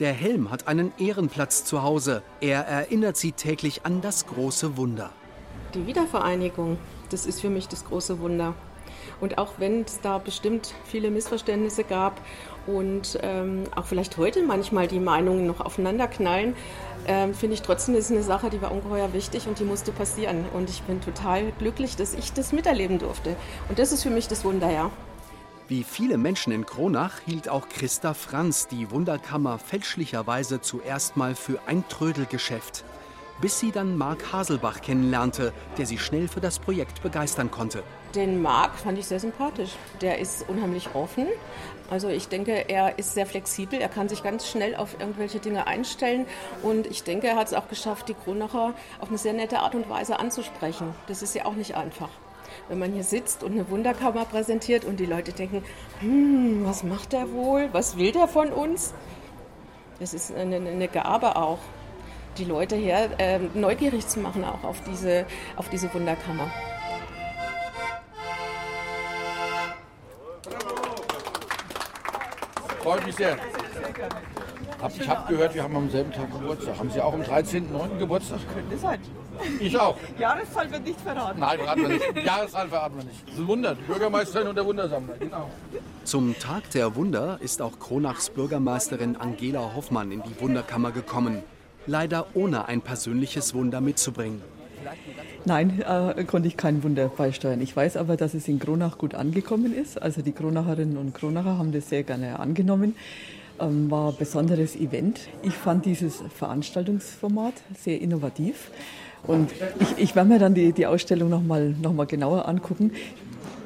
Der 0.00 0.12
Helm 0.12 0.50
hat 0.50 0.66
einen 0.66 0.92
Ehrenplatz 0.98 1.64
zu 1.64 1.84
Hause. 1.84 2.24
Er 2.40 2.66
erinnert 2.66 3.16
sie 3.16 3.30
täglich 3.30 3.82
an 3.86 4.00
das 4.00 4.26
große 4.26 4.76
Wunder. 4.76 5.10
Die 5.72 5.86
Wiedervereinigung, 5.86 6.78
das 7.10 7.26
ist 7.26 7.40
für 7.40 7.48
mich 7.48 7.68
das 7.68 7.84
große 7.84 8.18
Wunder. 8.18 8.54
Und 9.20 9.38
auch 9.38 9.52
wenn 9.58 9.82
es 9.82 10.00
da 10.00 10.18
bestimmt 10.18 10.74
viele 10.84 11.12
Missverständnisse 11.12 11.84
gab 11.84 12.20
und 12.66 13.20
ähm, 13.22 13.64
auch 13.76 13.86
vielleicht 13.86 14.16
heute 14.16 14.42
manchmal 14.42 14.88
die 14.88 14.98
Meinungen 14.98 15.46
noch 15.46 15.60
aufeinander 15.60 16.08
knallen, 16.08 16.56
ähm, 17.06 17.32
finde 17.32 17.54
ich 17.54 17.62
trotzdem, 17.62 17.94
ist 17.94 18.10
eine 18.10 18.24
Sache, 18.24 18.50
die 18.50 18.60
war 18.60 18.72
ungeheuer 18.72 19.12
wichtig 19.12 19.46
und 19.46 19.60
die 19.60 19.64
musste 19.64 19.92
passieren. 19.92 20.44
Und 20.54 20.70
ich 20.70 20.82
bin 20.82 21.02
total 21.02 21.52
glücklich, 21.60 21.94
dass 21.94 22.14
ich 22.14 22.32
das 22.32 22.52
miterleben 22.52 22.98
durfte. 22.98 23.36
Und 23.68 23.78
das 23.78 23.92
ist 23.92 24.02
für 24.02 24.10
mich 24.10 24.26
das 24.26 24.44
Wunder, 24.44 24.72
ja. 24.72 24.90
Wie 25.66 25.82
viele 25.82 26.18
Menschen 26.18 26.52
in 26.52 26.66
Kronach 26.66 27.20
hielt 27.24 27.48
auch 27.48 27.70
Christa 27.70 28.12
Franz 28.12 28.68
die 28.68 28.90
Wunderkammer 28.90 29.58
fälschlicherweise 29.58 30.60
zuerst 30.60 31.16
mal 31.16 31.34
für 31.34 31.58
ein 31.66 31.88
Trödelgeschäft. 31.88 32.84
Bis 33.40 33.60
sie 33.60 33.72
dann 33.72 33.96
Marc 33.96 34.30
Haselbach 34.30 34.82
kennenlernte, 34.82 35.54
der 35.78 35.86
sie 35.86 35.96
schnell 35.96 36.28
für 36.28 36.42
das 36.42 36.58
Projekt 36.58 37.02
begeistern 37.02 37.50
konnte. 37.50 37.82
Den 38.14 38.42
Marc 38.42 38.74
fand 38.74 38.98
ich 38.98 39.06
sehr 39.06 39.18
sympathisch. 39.18 39.70
Der 40.02 40.18
ist 40.18 40.46
unheimlich 40.50 40.94
offen. 40.94 41.28
Also 41.90 42.08
ich 42.08 42.28
denke, 42.28 42.68
er 42.68 42.98
ist 42.98 43.14
sehr 43.14 43.24
flexibel. 43.24 43.80
Er 43.80 43.88
kann 43.88 44.10
sich 44.10 44.22
ganz 44.22 44.46
schnell 44.46 44.76
auf 44.76 45.00
irgendwelche 45.00 45.38
Dinge 45.38 45.66
einstellen. 45.66 46.26
Und 46.62 46.86
ich 46.86 47.04
denke, 47.04 47.26
er 47.26 47.36
hat 47.36 47.46
es 47.46 47.54
auch 47.54 47.68
geschafft, 47.68 48.10
die 48.10 48.14
Kronacher 48.14 48.74
auf 49.00 49.08
eine 49.08 49.16
sehr 49.16 49.32
nette 49.32 49.60
Art 49.60 49.74
und 49.74 49.88
Weise 49.88 50.18
anzusprechen. 50.18 50.94
Das 51.06 51.22
ist 51.22 51.34
ja 51.34 51.46
auch 51.46 51.54
nicht 51.54 51.74
einfach. 51.74 52.10
Wenn 52.68 52.78
man 52.78 52.92
hier 52.92 53.04
sitzt 53.04 53.42
und 53.42 53.52
eine 53.52 53.68
Wunderkammer 53.68 54.24
präsentiert 54.24 54.84
und 54.84 54.98
die 54.98 55.06
Leute 55.06 55.32
denken, 55.32 55.62
hm, 56.00 56.64
was 56.64 56.82
macht 56.82 57.12
der 57.12 57.30
wohl? 57.32 57.68
Was 57.72 57.98
will 57.98 58.12
der 58.12 58.26
von 58.26 58.52
uns? 58.52 58.94
Das 60.00 60.14
ist 60.14 60.34
eine, 60.34 60.56
eine 60.56 60.88
Gabe 60.88 61.36
auch, 61.36 61.58
die 62.38 62.44
Leute 62.44 62.74
hier 62.76 63.10
äh, 63.18 63.38
neugierig 63.54 64.06
zu 64.08 64.18
machen 64.18 64.44
auch 64.44 64.64
auf 64.64 64.80
diese, 64.82 65.26
auf 65.56 65.68
diese 65.68 65.92
Wunderkammer. 65.92 66.50
Freut 72.82 73.06
mich 73.06 73.14
sehr. 73.14 73.38
Hab, 74.82 74.94
ich 74.94 75.08
habe 75.08 75.32
gehört, 75.32 75.54
wir 75.54 75.62
haben 75.62 75.76
am 75.76 75.88
selben 75.88 76.12
Tag 76.12 76.30
Geburtstag. 76.30 76.78
Haben 76.78 76.90
Sie 76.90 77.00
auch 77.00 77.14
am 77.14 77.22
13.09. 77.22 77.98
Geburtstag? 77.98 78.40
Könnte 78.52 78.76
sein. 78.76 79.00
Ich 79.60 79.78
auch. 79.78 79.96
Jahreszahl 80.18 80.70
wird 80.70 80.84
nicht 80.84 81.00
verraten. 81.00 81.40
Nein, 81.40 81.58
verraten 81.58 81.82
wir 81.82 81.88
nicht. 81.88 82.24
Jahreszahl 82.24 82.68
verraten 82.68 82.96
wir 82.96 83.04
nicht. 83.04 83.22
Das 83.24 83.34
ist 83.34 83.40
ein 83.40 83.48
Wunder. 83.48 83.74
Die 83.74 83.82
Bürgermeisterin 83.82 84.48
und 84.48 84.56
der 84.56 84.64
Wundersammler. 84.66 85.14
Genau. 85.18 85.50
Zum 86.04 86.38
Tag 86.38 86.70
der 86.70 86.96
Wunder 86.96 87.38
ist 87.40 87.62
auch 87.62 87.78
Kronachs 87.78 88.30
Bürgermeisterin 88.30 89.16
Angela 89.16 89.74
Hoffmann 89.74 90.12
in 90.12 90.22
die 90.22 90.40
Wunderkammer 90.40 90.92
gekommen. 90.92 91.42
Leider 91.86 92.26
ohne 92.34 92.66
ein 92.68 92.80
persönliches 92.80 93.54
Wunder 93.54 93.80
mitzubringen. 93.80 94.42
Nein, 95.44 95.82
äh, 95.82 96.24
konnte 96.24 96.48
ich 96.48 96.56
kein 96.56 96.82
Wunder 96.82 97.08
beisteuern. 97.08 97.60
Ich 97.60 97.74
weiß 97.74 97.96
aber, 97.96 98.16
dass 98.16 98.34
es 98.34 98.48
in 98.48 98.58
Kronach 98.58 98.98
gut 98.98 99.14
angekommen 99.14 99.74
ist. 99.74 100.00
Also 100.00 100.22
die 100.22 100.32
Kronacherinnen 100.32 100.96
und 100.96 101.14
Kronacher 101.14 101.58
haben 101.58 101.72
das 101.72 101.88
sehr 101.88 102.02
gerne 102.02 102.38
angenommen. 102.38 102.94
Ähm, 103.60 103.90
war 103.90 104.10
ein 104.10 104.16
besonderes 104.16 104.74
Event. 104.74 105.20
Ich 105.42 105.54
fand 105.54 105.84
dieses 105.84 106.22
Veranstaltungsformat 106.34 107.54
sehr 107.78 108.00
innovativ. 108.00 108.70
Und 109.26 109.50
ich, 109.80 109.98
ich 109.98 110.14
werde 110.14 110.28
mir 110.28 110.38
dann 110.38 110.54
die, 110.54 110.72
die 110.72 110.86
Ausstellung 110.86 111.30
nochmal 111.30 111.70
noch 111.80 111.92
mal 111.92 112.06
genauer 112.06 112.46
angucken. 112.48 112.92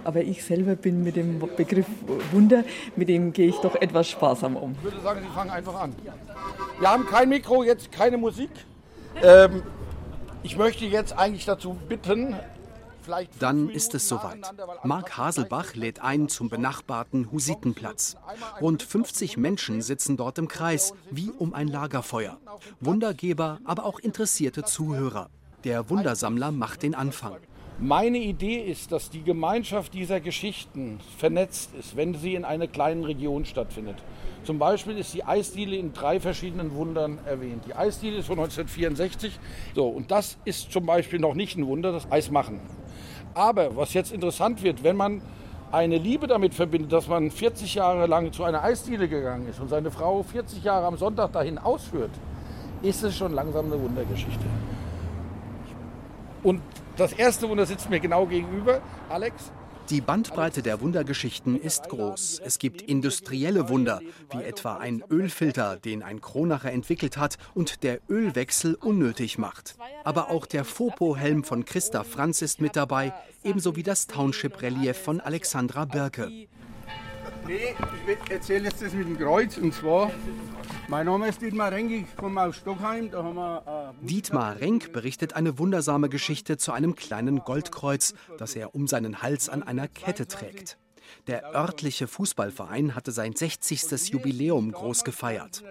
Aber 0.05 0.23
ich 0.23 0.45
selber 0.45 0.77
bin 0.77 1.03
mit 1.03 1.17
dem 1.17 1.41
Begriff 1.57 1.87
Wunder, 2.33 2.65
mit 2.97 3.09
dem 3.09 3.33
gehe 3.33 3.49
ich 3.49 3.57
doch 3.57 3.75
etwas 3.75 4.09
sparsam 4.09 4.57
um. 4.57 4.75
Ich 4.79 4.85
würde 4.85 5.01
sagen, 5.03 5.21
Sie 5.23 5.35
fangen 5.35 5.51
einfach 5.51 5.81
an. 5.81 5.95
Wir 6.79 6.89
haben 6.89 7.07
kein 7.07 7.29
Mikro, 7.29 7.63
jetzt 7.63 7.93
keine 7.93 8.17
Musik. 8.17 8.51
Ähm, 9.23 9.63
ich 10.43 10.57
möchte 10.57 10.87
jetzt 10.87 11.19
eigentlich 11.19 11.45
dazu 11.45 11.77
bitten, 11.89 12.37
vielleicht. 13.03 13.43
Dann 13.43 13.69
ist 13.69 13.95
es 13.95 14.09
soweit. 14.09 14.39
Marc 14.85 15.17
Haselbach 15.17 15.75
lädt 15.75 16.01
ein 16.01 16.29
zum 16.29 16.49
benachbarten 16.49 17.31
Husitenplatz. 17.33 18.17
Rund 18.61 18.83
50 18.83 19.37
Menschen 19.37 19.83
sitzen 19.83 20.17
dort 20.17 20.39
im 20.39 20.49
Kreis, 20.49 20.95
wie 21.11 21.31
um 21.31 21.55
ein 21.55 21.69
Lagerfeuer. 21.69 22.39
Wundergeber, 22.81 23.59
aber 23.65 23.85
auch 23.85 23.99
interessierte 23.99 24.63
Zuhörer. 24.63 25.29
Der 25.65 25.91
Wundersammler 25.91 26.53
macht 26.53 26.85
den 26.85 26.95
Anfang. 26.95 27.35
Meine 27.81 28.19
Idee 28.19 28.59
ist, 28.59 28.93
dass 28.93 29.11
die 29.11 29.25
Gemeinschaft 29.25 29.93
dieser 29.93 30.21
Geschichten 30.21 31.01
vernetzt 31.17 31.71
ist, 31.77 31.97
wenn 31.97 32.15
sie 32.15 32.37
in 32.37 32.45
einer 32.45 32.69
kleinen 32.69 33.03
Region 33.03 33.45
stattfindet. 33.45 33.97
Zum 34.45 34.61
Beispiel 34.61 34.97
ist 34.99 35.15
die 35.15 35.25
Eisdiele 35.25 35.75
in 35.75 35.93
drei 35.93 36.21
verschiedenen 36.21 36.73
Wundern 36.75 37.19
erwähnt. 37.27 37.65
Die 37.67 37.75
Eisdiele 37.75 38.19
ist 38.19 38.27
von 38.27 38.39
1964. 38.39 39.37
So, 39.75 39.89
und 39.89 40.13
das 40.13 40.39
ist 40.45 40.71
zum 40.71 40.87
Beispiel 40.87 41.19
noch 41.19 41.35
nicht 41.35 41.59
ein 41.59 41.67
Wunder, 41.67 41.91
das 41.91 42.11
Eismachen. 42.11 42.61
Aber 43.35 43.75
was 43.77 43.95
jetzt 43.95 44.13
interessant 44.13 44.63
wird, 44.63 44.85
wenn 44.85 44.97
man 44.97 45.23
eine 45.73 45.99
Liebe 45.99 46.29
damit 46.29 46.55
verbindet, 46.55 46.93
dass 46.93 47.09
man 47.09 47.33
40 47.33 47.75
Jahre 47.75 48.07
lang 48.07 48.33
zu 48.33 48.45
einer 48.45 48.63
Eisdiele 48.63 49.09
gegangen 49.09 49.49
ist 49.49 49.59
und 49.59 49.71
seine 49.71 49.91
Frau 49.91 50.23
40 50.23 50.63
Jahre 50.63 50.87
am 50.87 50.97
Sonntag 50.97 51.33
dahin 51.33 51.59
ausführt, 51.59 52.13
ist 52.83 53.03
es 53.03 53.17
schon 53.17 53.33
langsam 53.33 53.67
eine 53.67 53.83
Wundergeschichte. 53.83 54.45
Und 56.43 56.61
das 56.97 57.13
erste 57.13 57.49
Wunder 57.49 57.67
sitzt 57.67 57.91
mir 57.91 58.01
genau 58.01 58.27
gegenüber, 58.27 58.81
Alex. 59.09 59.51
Die 59.91 60.03
Bandbreite 60.03 60.61
der 60.61 60.83
Wundergeschichten 60.83 61.59
ist 61.59 61.89
groß. 61.89 62.43
Es 62.45 62.59
gibt 62.59 62.83
industrielle 62.83 63.71
Wunder, 63.71 64.03
wie 64.31 64.43
etwa 64.43 64.77
ein 64.77 65.03
Ölfilter, 65.11 65.77
den 65.77 66.03
ein 66.03 66.21
Kronacher 66.21 66.71
entwickelt 66.71 67.17
hat 67.17 67.39
und 67.55 67.83
der 67.83 68.01
Ölwechsel 68.11 68.75
unnötig 68.75 69.39
macht. 69.39 69.77
Aber 70.05 70.29
auch 70.29 70.45
der 70.45 70.67
Fopo-Helm 70.67 71.43
von 71.43 71.65
Christa 71.65 72.05
Franz 72.05 72.43
ist 72.43 72.61
mit 72.61 72.77
dabei, 72.77 73.15
ebenso 73.43 73.77
wie 73.77 73.83
das 73.83 74.07
Township-Relief 74.07 74.99
von 74.99 75.23
Alexandra 75.23 75.87
Birke. 75.87 76.49
Nee, 77.49 77.75
ich 78.07 78.31
erzähle 78.31 78.65
jetzt 78.65 78.83
das 78.83 78.93
mit 78.93 79.07
dem 79.07 79.17
Kreuz 79.17 79.57
und 79.57 79.73
zwar, 79.73 80.13
mein 80.87 81.07
Name 81.07 81.29
ist 81.29 81.41
Dietmar 81.41 81.73
Renk, 81.73 81.91
ich 81.91 82.15
komme 82.15 82.43
aus 82.43 82.57
Stockheim, 82.57 83.11
da 83.11 83.23
haben 83.23 83.37
wir... 83.37 83.95
Äh, 84.03 84.07
Dietmar 84.07 84.61
Renk 84.61 84.93
berichtet 84.93 85.33
eine 85.33 85.59
wundersame 85.59 86.11
Geschichte 86.11 86.59
zu 86.59 86.73
einem 86.73 86.95
kleinen 86.95 87.39
Goldkreuz, 87.39 88.13
das 88.37 88.55
er 88.55 88.75
um 88.75 88.87
seinen 88.87 89.23
Hals 89.23 89.49
an 89.49 89.63
einer 89.63 89.89
Kette 89.89 90.29
trägt. 90.29 90.77
Der 91.27 91.55
örtliche 91.55 92.07
Fußballverein 92.07 92.95
hatte 92.95 93.13
sein 93.13 93.35
60. 93.35 94.11
Jubiläum 94.11 94.71
groß 94.71 95.05
gefeiert. 95.05 95.65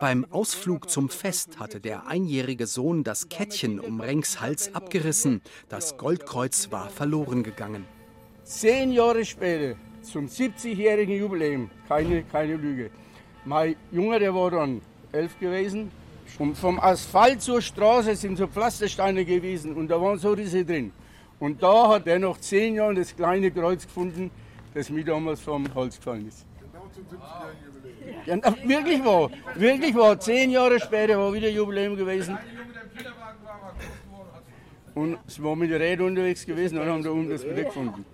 Beim 0.00 0.26
Ausflug 0.30 0.90
zum 0.90 1.08
Fest 1.08 1.58
hatte 1.58 1.80
der 1.80 2.08
einjährige 2.08 2.66
Sohn 2.66 3.04
das 3.04 3.30
Kettchen 3.30 3.80
um 3.80 4.02
Renks 4.02 4.42
Hals 4.42 4.74
abgerissen. 4.74 5.40
Das 5.70 5.96
Goldkreuz 5.96 6.70
war 6.70 6.90
verloren 6.90 7.42
gegangen. 7.42 7.86
Zehn 8.44 8.92
Jahre 8.92 9.24
später, 9.24 9.78
zum 10.02 10.26
70-jährigen 10.26 11.18
Jubiläum, 11.18 11.70
keine, 11.88 12.22
keine 12.24 12.56
Lüge, 12.56 12.90
mein 13.44 13.76
Junge, 13.90 14.18
der 14.18 14.34
war 14.34 14.50
dann 14.50 14.80
elf 15.12 15.38
gewesen. 15.38 15.90
Und 16.38 16.56
vom 16.56 16.80
Asphalt 16.80 17.42
zur 17.42 17.60
Straße 17.60 18.14
sind 18.16 18.36
so 18.36 18.46
Pflastersteine 18.46 19.24
gewesen 19.24 19.74
und 19.74 19.88
da 19.88 20.00
waren 20.00 20.18
so 20.18 20.32
Risse 20.32 20.64
drin. 20.64 20.92
Und 21.38 21.62
da 21.62 21.88
hat 21.88 22.06
er 22.06 22.18
nach 22.18 22.38
zehn 22.38 22.76
Jahren 22.76 22.96
das 22.96 23.14
kleine 23.14 23.50
Kreuz 23.50 23.82
gefunden, 23.84 24.30
das 24.74 24.88
mir 24.88 25.04
damals 25.04 25.40
vom 25.40 25.66
Holz 25.74 25.96
gefallen 25.96 26.28
ist. 26.28 26.46
Ja, 28.26 28.36
wirklich 28.64 29.04
wahr, 29.04 29.30
wirklich 29.56 29.94
wahr. 29.94 30.18
Zehn 30.18 30.50
Jahre 30.50 30.80
später 30.80 31.18
war 31.18 31.32
wieder 31.32 31.48
Jubiläum 31.48 31.96
gewesen. 31.96 32.38
Und 34.94 35.18
es 35.26 35.42
war 35.42 35.56
mit 35.56 35.70
der 35.70 35.80
Räder 35.80 36.04
unterwegs 36.04 36.46
gewesen 36.46 36.78
und 36.78 36.86
haben 36.86 37.02
da 37.02 37.10
oben 37.10 37.28
das 37.28 37.44
wieder 37.44 37.64
gefunden. 37.64 38.04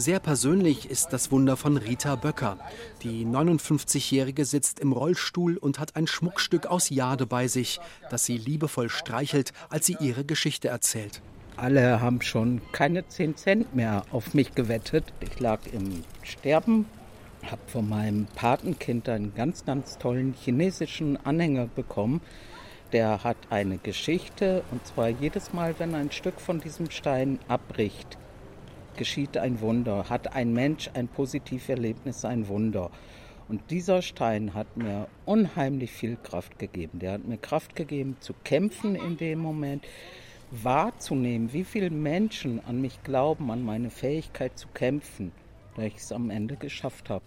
Sehr 0.00 0.20
persönlich 0.20 0.88
ist 0.88 1.08
das 1.12 1.32
Wunder 1.32 1.56
von 1.56 1.76
Rita 1.76 2.14
Böcker. 2.14 2.56
Die 3.02 3.26
59-Jährige 3.26 4.44
sitzt 4.44 4.78
im 4.78 4.92
Rollstuhl 4.92 5.56
und 5.56 5.80
hat 5.80 5.96
ein 5.96 6.06
Schmuckstück 6.06 6.66
aus 6.66 6.88
Jade 6.88 7.26
bei 7.26 7.48
sich, 7.48 7.80
das 8.08 8.24
sie 8.24 8.38
liebevoll 8.38 8.90
streichelt, 8.90 9.52
als 9.70 9.86
sie 9.86 9.96
ihre 9.98 10.24
Geschichte 10.24 10.68
erzählt. 10.68 11.20
Alle 11.56 12.00
haben 12.00 12.22
schon 12.22 12.60
keine 12.70 13.08
10 13.08 13.36
Cent 13.36 13.74
mehr 13.74 14.04
auf 14.12 14.34
mich 14.34 14.54
gewettet. 14.54 15.02
Ich 15.18 15.40
lag 15.40 15.58
im 15.72 16.04
Sterben, 16.22 16.86
habe 17.50 17.62
von 17.66 17.88
meinem 17.88 18.26
Patenkind 18.36 19.08
einen 19.08 19.34
ganz, 19.34 19.64
ganz 19.64 19.98
tollen 19.98 20.32
chinesischen 20.32 21.16
Anhänger 21.26 21.66
bekommen. 21.66 22.20
der 22.92 23.24
hat 23.24 23.36
eine 23.50 23.78
Geschichte 23.78 24.62
und 24.70 24.86
zwar 24.86 25.08
jedes 25.08 25.52
Mal, 25.52 25.74
wenn 25.78 25.96
ein 25.96 26.12
Stück 26.12 26.40
von 26.40 26.60
diesem 26.60 26.88
Stein 26.92 27.40
abbricht, 27.48 28.16
geschieht 28.98 29.38
ein 29.38 29.62
Wunder, 29.62 30.10
hat 30.10 30.34
ein 30.34 30.52
Mensch 30.52 30.90
ein 30.92 31.08
Positiverlebnis, 31.08 32.26
ein 32.26 32.48
Wunder. 32.48 32.90
Und 33.48 33.70
dieser 33.70 34.02
Stein 34.02 34.52
hat 34.52 34.76
mir 34.76 35.08
unheimlich 35.24 35.90
viel 35.90 36.16
Kraft 36.16 36.58
gegeben. 36.58 36.98
Der 36.98 37.12
hat 37.12 37.24
mir 37.24 37.38
Kraft 37.38 37.74
gegeben 37.74 38.18
zu 38.20 38.34
kämpfen 38.44 38.94
in 38.94 39.16
dem 39.16 39.38
Moment, 39.38 39.86
wahrzunehmen, 40.50 41.52
wie 41.54 41.64
viele 41.64 41.88
Menschen 41.88 42.62
an 42.66 42.80
mich 42.82 43.02
glauben, 43.02 43.50
an 43.50 43.64
meine 43.64 43.88
Fähigkeit 43.88 44.58
zu 44.58 44.68
kämpfen, 44.68 45.32
da 45.76 45.82
ich 45.82 45.96
es 45.96 46.12
am 46.12 46.28
Ende 46.28 46.56
geschafft 46.56 47.08
habe. 47.08 47.24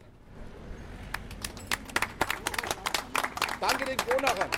Danke 3.60 3.86
den 3.86 3.98
Kronachern. 3.98 4.50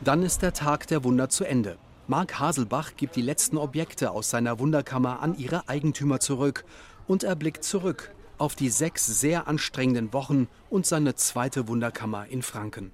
Dann 0.00 0.22
ist 0.22 0.42
der 0.42 0.52
Tag 0.52 0.86
der 0.88 1.02
Wunder 1.02 1.28
zu 1.28 1.44
Ende. 1.44 1.78
Marc 2.06 2.38
Haselbach 2.38 2.96
gibt 2.98 3.16
die 3.16 3.22
letzten 3.22 3.56
Objekte 3.56 4.10
aus 4.10 4.28
seiner 4.28 4.58
Wunderkammer 4.58 5.22
an 5.22 5.38
ihre 5.38 5.70
Eigentümer 5.70 6.20
zurück 6.20 6.66
und 7.06 7.24
er 7.24 7.34
blickt 7.34 7.64
zurück 7.64 8.12
auf 8.36 8.54
die 8.54 8.68
sechs 8.68 9.06
sehr 9.06 9.48
anstrengenden 9.48 10.12
Wochen 10.12 10.48
und 10.68 10.84
seine 10.84 11.14
zweite 11.14 11.66
Wunderkammer 11.66 12.26
in 12.28 12.42
Franken. 12.42 12.90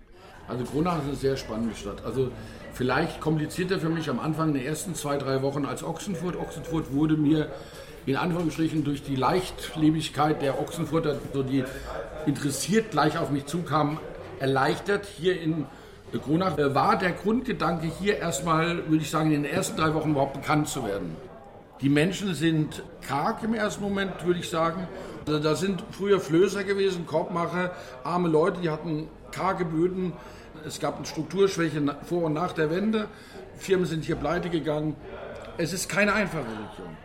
Also 0.46 0.64
Kronach 0.64 0.98
ist 0.98 1.08
eine 1.08 1.16
sehr 1.16 1.36
spannende 1.36 1.74
Stadt. 1.74 2.04
Also 2.04 2.30
vielleicht 2.72 3.20
komplizierter 3.20 3.80
für 3.80 3.88
mich 3.88 4.08
am 4.08 4.20
Anfang 4.20 4.52
der 4.52 4.64
ersten 4.64 4.94
zwei, 4.94 5.16
drei 5.16 5.42
Wochen 5.42 5.64
als 5.64 5.82
Ochsenfurt. 5.82 6.36
Ochsenfurt 6.36 6.92
wurde 6.92 7.16
mir 7.16 7.50
in 8.06 8.14
Anführungsstrichen 8.14 8.84
durch 8.84 9.02
die 9.02 9.16
Leichtlebigkeit 9.16 10.40
der 10.40 10.60
Ochsenfurter, 10.60 11.18
so 11.32 11.42
die 11.42 11.64
interessiert 12.26 12.92
gleich 12.92 13.18
auf 13.18 13.30
mich 13.30 13.46
zukamen, 13.46 13.98
erleichtert. 14.38 15.06
Hier 15.06 15.40
in 15.40 15.66
Kronach 16.18 16.58
äh, 16.58 16.74
war 16.74 16.98
der 16.98 17.12
Grundgedanke 17.12 17.86
hier 18.00 18.18
erstmal, 18.18 18.88
würde 18.88 19.02
ich 19.02 19.10
sagen, 19.10 19.32
in 19.32 19.42
den 19.42 19.52
ersten 19.52 19.76
drei 19.76 19.94
Wochen 19.94 20.10
überhaupt 20.10 20.34
bekannt 20.34 20.68
zu 20.68 20.84
werden. 20.84 21.16
Die 21.80 21.88
Menschen 21.88 22.34
sind 22.34 22.82
karg 23.06 23.42
im 23.42 23.54
ersten 23.54 23.82
Moment, 23.82 24.26
würde 24.26 24.40
ich 24.40 24.50
sagen. 24.50 24.86
Also 25.26 25.38
da 25.38 25.54
sind 25.54 25.82
früher 25.92 26.20
Flößer 26.20 26.64
gewesen, 26.64 27.06
Korbmacher, 27.06 27.72
arme 28.04 28.28
Leute, 28.28 28.60
die 28.60 28.70
hatten 28.70 29.08
karge 29.30 29.64
Böden. 29.64 30.12
Es 30.66 30.80
gab 30.80 30.96
eine 30.96 31.06
Strukturschwäche 31.06 31.82
vor 32.04 32.24
und 32.24 32.34
nach 32.34 32.52
der 32.52 32.70
Wende. 32.70 33.08
Firmen 33.56 33.86
sind 33.86 34.04
hier 34.04 34.16
pleite 34.16 34.50
gegangen. 34.50 34.94
Es 35.56 35.72
ist 35.72 35.88
keine 35.88 36.12
einfache 36.12 36.42
Region. 36.42 36.96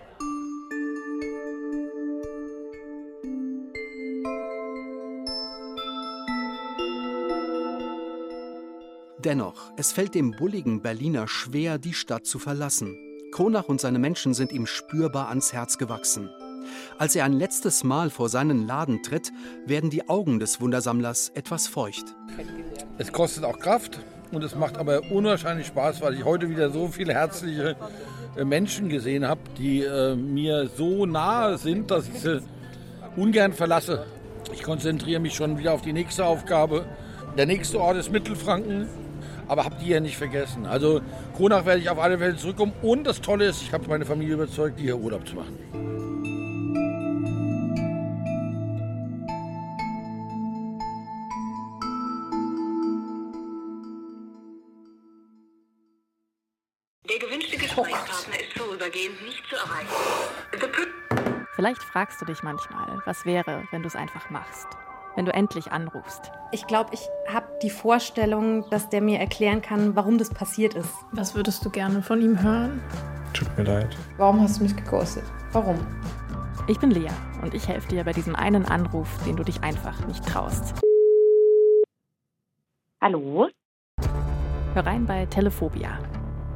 Dennoch, 9.25 9.71
es 9.75 9.91
fällt 9.91 10.13
dem 10.13 10.31
bulligen 10.31 10.83
Berliner 10.83 11.27
schwer, 11.27 11.79
die 11.79 11.95
Stadt 11.95 12.27
zu 12.27 12.37
verlassen. 12.37 12.95
Kronach 13.31 13.67
und 13.67 13.81
seine 13.81 13.97
Menschen 13.97 14.35
sind 14.35 14.51
ihm 14.51 14.67
spürbar 14.67 15.29
ans 15.29 15.51
Herz 15.51 15.79
gewachsen. 15.79 16.29
Als 16.99 17.15
er 17.15 17.25
ein 17.25 17.33
letztes 17.33 17.83
Mal 17.83 18.11
vor 18.11 18.29
seinen 18.29 18.67
Laden 18.67 19.01
tritt, 19.01 19.33
werden 19.65 19.89
die 19.89 20.07
Augen 20.09 20.39
des 20.39 20.61
Wundersammlers 20.61 21.29
etwas 21.33 21.67
feucht. 21.67 22.05
Es 22.99 23.11
kostet 23.11 23.45
auch 23.45 23.57
Kraft 23.57 23.99
und 24.31 24.43
es 24.43 24.53
macht 24.53 24.77
aber 24.77 25.01
unwahrscheinlich 25.09 25.65
Spaß, 25.65 26.01
weil 26.01 26.13
ich 26.13 26.23
heute 26.23 26.47
wieder 26.51 26.69
so 26.69 26.89
viele 26.89 27.13
herzliche 27.13 27.75
äh, 28.35 28.45
Menschen 28.45 28.89
gesehen 28.89 29.27
habe, 29.27 29.41
die 29.57 29.81
äh, 29.81 30.15
mir 30.15 30.67
so 30.67 31.07
nahe 31.07 31.57
sind, 31.57 31.89
dass 31.89 32.07
ich 32.07 32.19
sie 32.19 32.43
ungern 33.15 33.53
verlasse. 33.53 34.05
Ich 34.53 34.61
konzentriere 34.61 35.19
mich 35.19 35.33
schon 35.33 35.57
wieder 35.57 35.73
auf 35.73 35.81
die 35.81 35.93
nächste 35.93 36.25
Aufgabe. 36.25 36.85
Der 37.37 37.47
nächste 37.47 37.81
Ort 37.81 37.97
ist 37.97 38.11
Mittelfranken, 38.11 38.87
aber 39.47 39.65
habe 39.65 39.75
die 39.83 39.89
ja 39.89 39.99
nicht 39.99 40.17
vergessen. 40.17 40.65
Also 40.65 41.01
Kronach 41.35 41.65
werde 41.65 41.81
ich 41.81 41.89
auf 41.89 41.99
alle 41.99 42.17
Fälle 42.17 42.35
zurückkommen. 42.35 42.73
Und 42.81 43.05
das 43.05 43.21
Tolle 43.21 43.45
ist, 43.45 43.61
ich 43.61 43.73
habe 43.73 43.87
meine 43.87 44.05
Familie 44.05 44.35
überzeugt, 44.35 44.79
hier 44.79 44.97
Urlaub 44.97 45.27
zu 45.27 45.35
machen. 45.35 45.57
Der 57.07 57.19
gewünschte 57.19 57.57
Gesprächspartner 57.57 58.39
ist 58.39 58.57
vorübergehend 58.57 59.21
nicht 59.23 59.43
zu 59.47 59.55
erreichen. 59.55 59.87
Vielleicht 61.55 61.83
fragst 61.83 62.19
du 62.19 62.25
dich 62.25 62.43
manchmal, 62.43 63.01
was 63.05 63.25
wäre, 63.25 63.63
wenn 63.71 63.81
du 63.81 63.87
es 63.87 63.95
einfach 63.95 64.29
machst. 64.29 64.67
Wenn 65.15 65.25
du 65.25 65.33
endlich 65.33 65.71
anrufst. 65.71 66.31
Ich 66.51 66.67
glaube, 66.67 66.89
ich 66.93 67.07
habe 67.31 67.47
die 67.61 67.69
Vorstellung, 67.69 68.69
dass 68.69 68.89
der 68.89 69.01
mir 69.01 69.19
erklären 69.19 69.61
kann, 69.61 69.95
warum 69.95 70.17
das 70.17 70.29
passiert 70.29 70.73
ist. 70.73 70.93
Was 71.13 71.35
würdest 71.35 71.63
du 71.63 71.69
gerne 71.69 72.01
von 72.01 72.21
ihm 72.21 72.41
hören? 72.41 72.81
Tut 73.33 73.47
mir 73.57 73.63
leid. 73.63 73.95
Warum 74.17 74.41
hast 74.41 74.59
du 74.59 74.63
mich 74.63 74.75
geghostet? 74.75 75.23
Warum? 75.53 75.77
Ich 76.67 76.79
bin 76.79 76.91
Lea 76.91 77.11
und 77.41 77.53
ich 77.53 77.67
helfe 77.67 77.87
dir 77.87 78.03
bei 78.03 78.11
diesem 78.11 78.35
einen 78.35 78.65
Anruf, 78.65 79.07
den 79.25 79.37
du 79.37 79.43
dich 79.43 79.63
einfach 79.63 80.05
nicht 80.05 80.25
traust. 80.25 80.73
Hallo? 83.01 83.47
Hör 84.73 84.85
rein 84.85 85.05
bei 85.05 85.25
Telephobia. 85.27 85.97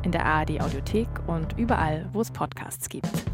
In 0.01 0.11
der 0.11 0.25
ARD 0.25 0.61
Audiothek 0.61 1.07
und 1.27 1.57
überall, 1.57 2.09
wo 2.11 2.21
es 2.21 2.31
Podcasts 2.31 2.89
gibt. 2.89 3.25